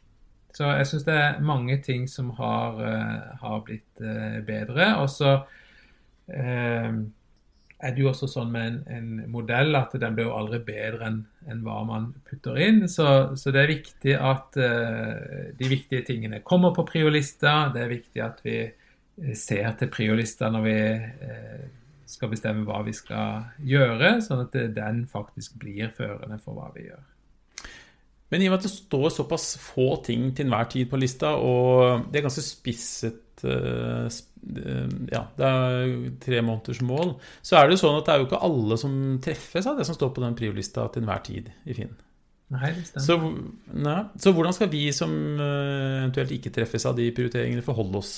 Så 0.55 0.69
jeg 0.71 0.87
syns 0.87 1.03
det 1.03 1.15
er 1.19 1.43
mange 1.43 1.75
ting 1.83 2.07
som 2.07 2.29
har, 2.37 2.79
eh, 2.79 3.37
har 3.41 3.63
blitt 3.67 4.01
eh, 4.01 4.39
bedre. 4.47 4.93
Og 5.03 5.09
så 5.11 5.37
Eh, 6.27 6.91
er 7.85 7.91
det 7.93 8.01
jo 8.01 8.09
også 8.09 8.27
sånn 8.31 8.53
med 8.53 8.65
en, 8.65 8.77
en, 8.95 9.09
modell 9.29 9.75
at 9.77 9.91
den 9.99 10.15
blir 10.15 10.29
jo 10.29 10.37
aldri 10.37 10.61
bedre 10.65 11.09
enn 11.09 11.17
en 11.51 11.61
hva 11.65 11.81
man 11.85 12.07
putter 12.25 12.57
inn. 12.63 12.85
Så, 12.89 13.35
så 13.37 13.53
det 13.53 13.61
er 13.61 13.73
viktig 13.73 14.15
at 14.15 14.57
uh, 14.57 15.51
de 15.53 15.69
viktige 15.69 16.05
tingene 16.07 16.39
kommer 16.47 16.73
på 16.73 16.87
priolista. 16.87 17.67
Det 17.75 17.83
er 17.83 17.91
viktig 17.91 18.23
at 18.25 18.39
vi 18.47 18.57
eh, 18.63 19.35
ser 19.37 19.75
til 19.77 19.91
priolista 19.93 20.49
når 20.49 20.65
vi 20.65 20.77
skal 22.09 22.31
bestemme 22.31 22.65
hva 22.67 22.83
vi 22.85 22.93
skal 22.95 23.49
gjøre, 23.65 24.17
sånn 24.25 24.45
at 24.45 24.55
den 24.75 25.03
faktisk 25.09 25.57
blir 25.61 25.91
førende 25.95 26.39
for 26.43 26.57
hva 26.57 26.71
vi 26.75 26.87
gjør. 26.89 27.03
Men 28.33 28.41
i 28.41 28.47
og 28.49 28.55
med 28.55 28.63
at 28.63 28.65
det 28.65 28.73
står 28.73 29.09
såpass 29.13 29.51
få 29.61 29.89
ting 30.05 30.31
til 30.35 30.47
enhver 30.47 30.69
tid 30.71 30.89
på 30.89 30.99
lista, 30.99 31.35
og 31.37 32.07
det 32.09 32.19
er 32.19 32.25
ganske 32.25 32.45
spisset 32.45 33.43
Eh, 34.55 34.87
ja, 35.11 35.21
det 35.37 35.45
er 35.49 35.93
tre 36.21 36.41
måneders 36.45 36.81
mål, 36.85 37.15
så 37.45 37.57
er 37.57 37.67
det 37.67 37.75
jo 37.75 37.83
sånn 37.85 37.99
at 37.99 38.07
det 38.07 38.13
er 38.13 38.21
jo 38.21 38.27
ikke 38.29 38.41
alle 38.47 38.77
som 38.79 38.97
treffes 39.23 39.69
av 39.69 39.79
det 39.79 39.87
som 39.87 39.97
står 39.97 40.11
på 40.15 40.23
den 40.23 40.37
priolista 40.37 40.85
til 40.93 41.03
enhver 41.03 41.23
tid 41.25 41.49
i 41.65 41.77
Finn. 41.77 41.95
Nei, 42.53 42.69
det. 42.77 43.01
Så, 43.01 43.17
nei, 43.73 43.97
så 44.21 44.31
hvordan 44.35 44.53
skal 44.53 44.69
vi 44.69 44.83
som 44.93 45.11
eh, 45.41 46.03
eventuelt 46.03 46.35
ikke 46.37 46.53
treffes 46.53 46.85
av 46.85 46.97
de 46.99 47.09
prioriteringene, 47.15 47.65
forholde 47.65 48.01
oss 48.03 48.13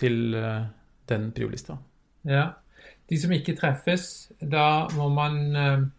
til 0.00 0.32
eh, 0.38 0.64
den 1.10 1.28
priolista? 1.36 1.76
Ja, 2.28 2.48
de 3.10 3.18
som 3.18 3.32
ikke 3.34 3.56
treffes, 3.58 4.30
da 4.38 4.86
må 4.94 5.08
man 5.12 5.90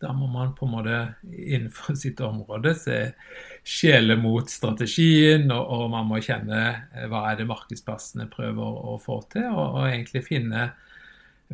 da 0.00 0.12
må 0.16 0.26
man 0.32 0.54
på 0.56 0.64
en 0.64 0.72
måte 0.72 0.98
innenfor 1.28 1.96
sitt 1.98 2.20
område 2.24 2.72
se 2.78 3.00
skjele 3.66 4.16
mot 4.20 4.48
strategien, 4.48 5.50
og, 5.52 5.60
og, 5.60 5.88
man 5.92 6.08
må 6.08 6.20
kjenne 6.24 6.60
eh, 6.94 7.08
hva 7.10 7.26
er 7.30 7.40
det 7.40 7.48
markedsplassene 7.50 8.30
prøver 8.32 8.78
å 8.92 8.96
få 9.02 9.20
til, 9.32 9.50
og, 9.50 9.66
og, 9.76 9.82
egentlig 9.90 10.24
finne 10.26 10.70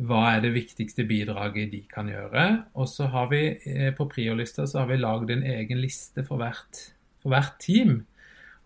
hva 0.07 0.21
er 0.35 0.43
det 0.45 0.53
viktigste 0.53 1.07
bidraget 1.09 1.71
de 1.73 1.81
kan 1.89 2.09
gjøre. 2.11 2.45
Og 2.77 2.87
så 2.89 3.09
har 3.11 3.31
vi 3.33 3.41
eh, 3.57 3.89
på 3.97 4.07
priolista 4.11 4.67
så 4.69 4.83
har 4.83 4.91
vi 4.91 5.01
lagd 5.01 5.33
en 5.33 5.43
egen 5.43 5.81
liste 5.83 6.23
for 6.27 6.39
hvert, 6.39 6.83
for 7.23 7.33
hvert 7.33 7.57
team. 7.63 8.05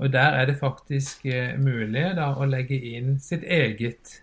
Og 0.02 0.12
der 0.14 0.38
er 0.38 0.50
det 0.50 0.60
faktisk 0.62 1.26
eh, 1.32 1.56
mulig 1.58 2.12
da, 2.20 2.34
å 2.36 2.50
legge 2.50 2.78
inn 2.78 3.16
sitt 3.24 3.48
eget 3.48 4.20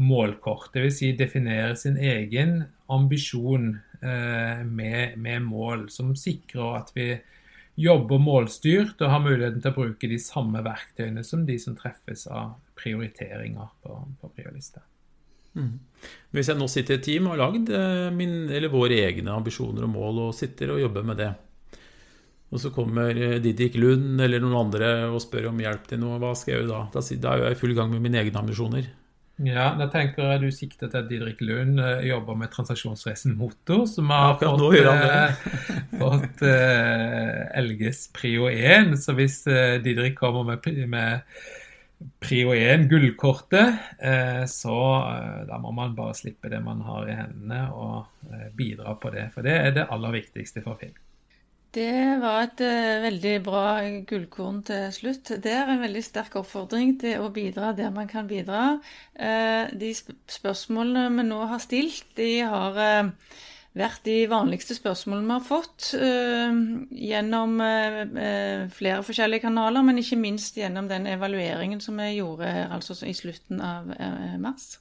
målkort. 0.00 0.72
Dvs. 0.74 1.00
Si 1.00 1.12
definere 1.18 1.76
sin 1.78 1.96
egen 2.00 2.62
ambisjon 2.92 3.74
Eh, 4.04 4.64
med, 4.64 5.18
med, 5.18 5.42
mål, 5.42 5.88
som 5.90 6.10
sikrer 6.16 6.74
at 6.76 6.90
vi 6.92 7.06
jobber 7.80 8.20
målstyrt 8.20 9.00
og 9.00 9.08
har 9.10 9.22
muligheten 9.24 9.62
til 9.62 9.72
å 9.72 9.76
bruke 9.78 10.10
de 10.10 10.18
samme 10.20 10.60
verktøyene 10.66 11.22
som 11.24 11.46
de 11.48 11.56
som 11.62 11.76
treffes 11.78 12.26
av 12.28 12.58
prioriteringer 12.76 13.70
på, 13.80 13.96
på 14.20 14.30
priorlista. 14.36 14.82
Mm. 15.56 15.78
Hvis 16.36 16.50
jeg 16.50 16.60
nå 16.60 16.68
sitter 16.68 16.98
i 16.98 17.00
et 17.00 17.06
team 17.06 17.30
og 17.30 17.32
har 17.32 17.42
lagd 17.46 17.72
min, 18.18 18.36
eller 18.52 18.74
våre 18.74 18.98
egne 19.06 19.32
ambisjoner 19.32 19.86
og 19.86 19.94
mål 19.94 20.20
og 20.26 20.36
sitter 20.36 20.74
og 20.74 20.82
jobber 20.82 21.08
med 21.08 21.22
det, 21.22 21.30
og 22.52 22.60
så 22.60 22.74
kommer 22.76 23.16
eh, 23.16 23.38
Didrik 23.40 23.80
Lund 23.80 24.20
eller 24.20 24.44
noen 24.44 24.66
andre 24.66 24.92
og 25.08 25.22
spør 25.24 25.48
om 25.54 25.64
hjelp 25.64 25.88
til 25.88 26.04
noe, 26.04 26.20
hva 26.20 26.34
skal 26.36 26.58
jeg 26.58 26.66
gjøre? 26.66 26.84
Da, 26.92 27.06
da 27.24 27.32
er 27.32 27.46
jeg 27.46 27.56
i 27.56 27.62
full 27.62 27.72
gang 27.78 27.88
med 27.94 28.04
mine 28.04 28.20
egne 28.20 28.44
ambisjoner. 28.44 28.92
Ja, 29.42 29.72
da 29.74 29.88
tenker 29.90 30.28
jeg 30.30 30.42
du 30.44 30.50
sikter 30.54 30.90
til 30.90 31.00
at 31.00 31.08
Didrik 31.10 31.40
Lund 31.42 31.80
uh, 31.82 31.98
jobber 32.06 32.36
med 32.38 32.52
transaksjonsreisen 32.54 33.34
Motor, 33.34 33.82
som 33.90 34.12
har 34.14 34.38
ja, 34.38 34.52
fått, 34.52 34.76
uh, 34.78 35.96
fått 35.98 36.44
uh, 36.46 37.58
Elges 37.58 38.06
prio 38.14 38.46
1. 38.46 38.94
Så 39.02 39.16
hvis 39.18 39.40
Didrik 39.82 40.14
kommer 40.20 40.46
med, 40.46 40.68
med 40.86 41.26
prio 42.22 42.54
1, 42.54 42.86
gullkortet, 42.90 43.80
så 44.50 44.76
da 45.48 45.58
må 45.62 45.70
man 45.72 45.94
bare 45.96 46.16
slippe 46.18 46.50
det 46.52 46.60
man 46.60 46.82
har 46.84 47.08
i 47.08 47.16
hendene 47.16 47.62
og 47.72 48.52
bidra 48.58 48.96
på 49.00 49.14
det. 49.14 49.30
For 49.34 49.46
det 49.46 49.54
er 49.56 49.76
det 49.78 49.88
aller 49.94 50.18
viktigste 50.18 50.62
for 50.66 50.76
film. 50.78 50.98
Det 51.74 52.18
var 52.22 52.44
et 52.44 52.60
uh, 52.62 53.02
veldig 53.02 53.32
bra 53.42 53.62
gullkorn 54.06 54.60
til 54.68 54.92
slutt. 54.94 55.32
Det 55.42 55.50
er 55.50 55.72
en 55.72 55.82
veldig 55.82 56.02
sterk 56.06 56.36
oppfordring 56.38 56.94
til 57.02 57.24
å 57.24 57.32
bidra 57.34 57.72
der 57.74 57.90
man 57.94 58.06
kan 58.10 58.28
bidra. 58.30 58.76
Uh, 59.18 59.66
de 59.74 59.90
sp 59.90 60.14
spørsmålene 60.30 61.08
vi 61.16 61.26
nå 61.26 61.40
har 61.50 61.62
stilt, 61.64 62.06
de 62.14 62.28
har 62.46 62.78
uh, 62.78 63.10
vært 63.74 64.06
de 64.06 64.20
vanligste 64.30 64.76
spørsmålene 64.78 65.26
vi 65.26 65.34
har 65.34 65.48
fått 65.48 65.88
gjennom 66.94 67.56
flere 68.70 69.00
forskjellige 69.02 69.48
kanaler, 69.48 69.82
men 69.82 69.98
ikke 69.98 70.20
minst 70.22 70.60
gjennom 70.60 70.86
den 70.86 71.08
evalueringen 71.10 71.82
som 71.82 71.98
vi 71.98 72.12
gjorde 72.20 72.52
altså 72.70 72.94
i 73.02 73.16
slutten 73.18 73.58
av 73.58 73.90
mars. 74.38 74.76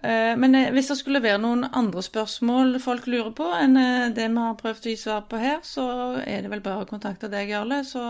Men 0.00 0.54
hvis 0.72 0.86
det 0.88 0.96
skulle 0.96 1.20
være 1.20 1.40
noen 1.42 1.66
andre 1.76 2.00
spørsmål 2.00 2.78
folk 2.80 3.04
lurer 3.10 3.34
på 3.36 3.48
enn 3.52 3.74
det 4.16 4.28
vi 4.30 4.40
har 4.40 4.56
prøvd 4.56 4.86
å 4.86 4.94
gi 4.94 4.96
svar 4.96 5.26
på 5.28 5.40
her, 5.42 5.58
så 5.66 5.84
er 6.22 6.46
det 6.46 6.52
vel 6.52 6.62
bare 6.64 6.86
å 6.86 6.88
kontakte 6.88 7.28
deg, 7.28 7.52
Jarle. 7.52 7.82
Så 7.84 8.00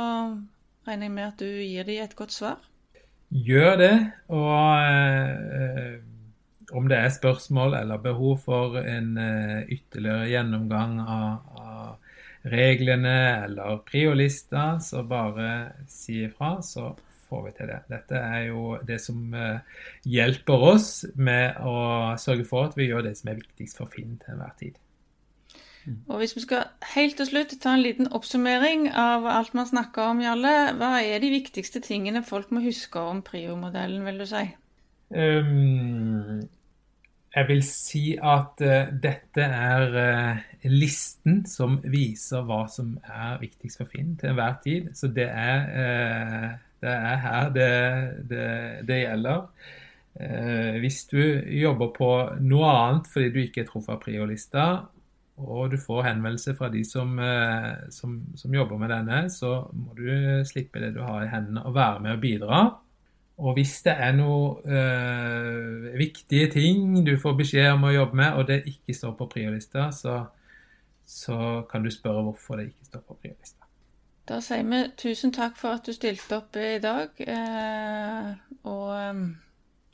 regner 0.87 1.09
jeg 1.09 1.14
med 1.16 1.26
at 1.26 1.42
du 1.42 1.48
gir 1.48 1.88
dem 1.88 2.05
et 2.05 2.14
godt 2.18 2.37
svar. 2.37 2.62
Gjør 3.35 3.74
det. 3.83 3.94
Og 4.31 4.46
om 6.72 6.88
det 6.88 6.98
er 6.98 7.14
spørsmål 7.14 7.74
eller 7.81 8.03
behov 8.03 8.38
for 8.44 8.79
en 8.81 9.16
eh, 9.18 9.62
ytterligere 9.74 10.29
gjennomgang 10.31 10.98
av, 11.00 11.59
av, 11.59 11.96
reglene 12.40 13.44
eller 13.44 13.83
priolista, 13.85 14.79
så 14.81 15.03
bare 15.05 15.48
si 15.92 16.22
ifra, 16.24 16.55
så 16.64 16.94
får 17.30 17.46
vi 17.46 17.54
til 17.56 17.70
det. 17.70 17.80
Dette 17.90 18.20
er 18.20 18.44
jo 18.50 18.76
det 18.86 19.00
som 19.02 19.32
uh, 19.32 19.62
hjelper 20.04 20.68
oss 20.74 20.92
med 21.14 21.62
å 21.64 21.78
sørge 22.20 22.46
for 22.48 22.68
at 22.68 22.78
vi 22.78 22.90
gjør 22.90 23.06
det 23.06 23.16
som 23.20 23.32
er 23.32 23.40
viktigst 23.40 23.80
for 23.80 23.90
Finn 23.90 24.18
til 24.20 24.36
enhver 24.36 24.56
tid. 24.60 24.78
Og 26.12 26.20
Hvis 26.20 26.36
vi 26.36 26.42
skal 26.44 26.68
helt 26.94 27.16
til 27.16 27.26
slutt 27.26 27.54
ta 27.62 27.72
en 27.74 27.82
liten 27.82 28.10
oppsummering 28.12 28.90
av 28.92 29.26
alt 29.26 29.54
man 29.56 29.68
snakker 29.68 30.12
om, 30.12 30.20
Jarle. 30.22 30.54
Hva 30.76 30.98
er 31.00 31.22
de 31.22 31.32
viktigste 31.32 31.80
tingene 31.84 32.22
folk 32.26 32.52
må 32.52 32.60
huske 32.64 33.00
om 33.00 33.22
Prio-modellen, 33.24 34.04
vil 34.04 34.20
du 34.20 34.26
si? 34.28 34.44
Um, 35.10 36.42
jeg 37.30 37.46
vil 37.46 37.60
si 37.62 38.04
at 38.16 38.62
uh, 38.64 38.90
dette 39.02 39.44
er 39.44 39.92
uh, 39.94 40.40
listen 40.70 41.44
som 41.46 41.78
viser 41.92 42.42
hva 42.46 42.64
som 42.70 42.96
er 43.06 43.38
viktigst 43.42 43.80
for 43.80 43.90
Finn 43.90 44.16
til 44.18 44.32
enhver 44.32 44.58
tid. 44.64 44.90
Så 44.98 45.12
det 45.14 45.28
er, 45.30 45.68
uh, 45.70 46.48
det 46.82 46.96
er 46.96 47.22
her 47.26 47.52
det, 47.54 47.70
det, 48.30 48.48
det 48.88 49.04
gjelder. 49.04 49.46
hvis 50.80 51.04
du 51.06 51.20
jobber 51.54 51.92
på 51.94 52.08
noe 52.42 52.70
annet 52.70 53.06
fordi 53.08 53.28
du 53.30 53.38
ikke 53.40 53.62
er 53.62 53.68
truffet 53.68 53.94
av 53.94 54.00
priolista, 54.02 54.64
og 55.40 55.70
du 55.70 55.76
får 55.80 56.02
henvendelse 56.08 56.54
fra 56.58 56.68
de 56.68 56.82
som, 56.84 57.14
som, 57.94 58.16
som 58.36 58.54
jobber 58.54 58.80
med 58.80 58.90
denne, 58.90 59.20
så 59.30 59.70
må 59.72 59.94
du 59.96 60.42
slippe 60.44 60.82
det 60.82 60.90
du 60.96 61.00
har 61.04 61.24
i 61.24 61.30
hendene 61.30 61.62
og 61.62 61.76
være 61.76 62.02
med 62.04 62.16
og 62.16 62.24
bidra. 62.24 62.60
Og 63.40 63.55
hvis 63.57 63.79
det 63.87 63.94
er 63.96 64.12
noen 64.12 64.61
øh, 64.68 65.98
viktige 65.98 66.50
ting 66.53 67.07
du 67.07 67.18
får 67.20 67.35
beskjed 67.38 67.70
om 67.72 67.85
å 67.88 67.94
jobbe 67.94 68.16
med, 68.20 68.31
og 68.37 68.48
det 68.50 68.68
ikke 68.68 68.94
står 68.96 69.12
på 69.16 69.29
priolista, 69.33 69.88
så, 69.96 70.14
så 71.09 71.37
kan 71.70 71.85
du 71.85 71.90
spørre 71.92 72.22
hvorfor 72.29 72.57
det 72.61 72.64
ikke 72.68 72.85
står 72.92 73.03
på 73.09 73.14
priolista. 73.22 73.57
Da 74.29 74.40
sier 74.44 74.64
vi 74.68 74.79
tusen 75.00 75.33
takk 75.35 75.57
for 75.59 75.70
at 75.81 75.87
du 75.88 75.92
stilte 75.96 76.37
opp 76.37 76.57
i 76.61 76.79
dag, 76.83 77.09
eh, 77.24 78.29
og 78.68 78.88
um, 78.92 79.37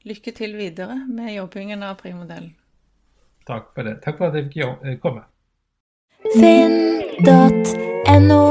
lykke 0.05 0.33
til 0.37 0.57
videre 0.59 0.97
med 1.09 1.37
jobbingen 1.39 1.83
av 1.87 1.95
primodellen. 2.03 2.53
Takk 3.47 3.71
for 3.73 3.83
det. 3.87 4.01
Takk 4.05 4.19
for 4.19 4.27
at 4.29 4.35
jeg 4.35 4.45
fikk 4.51 5.01
komme. 5.01 5.23
Finn.no 6.35 8.43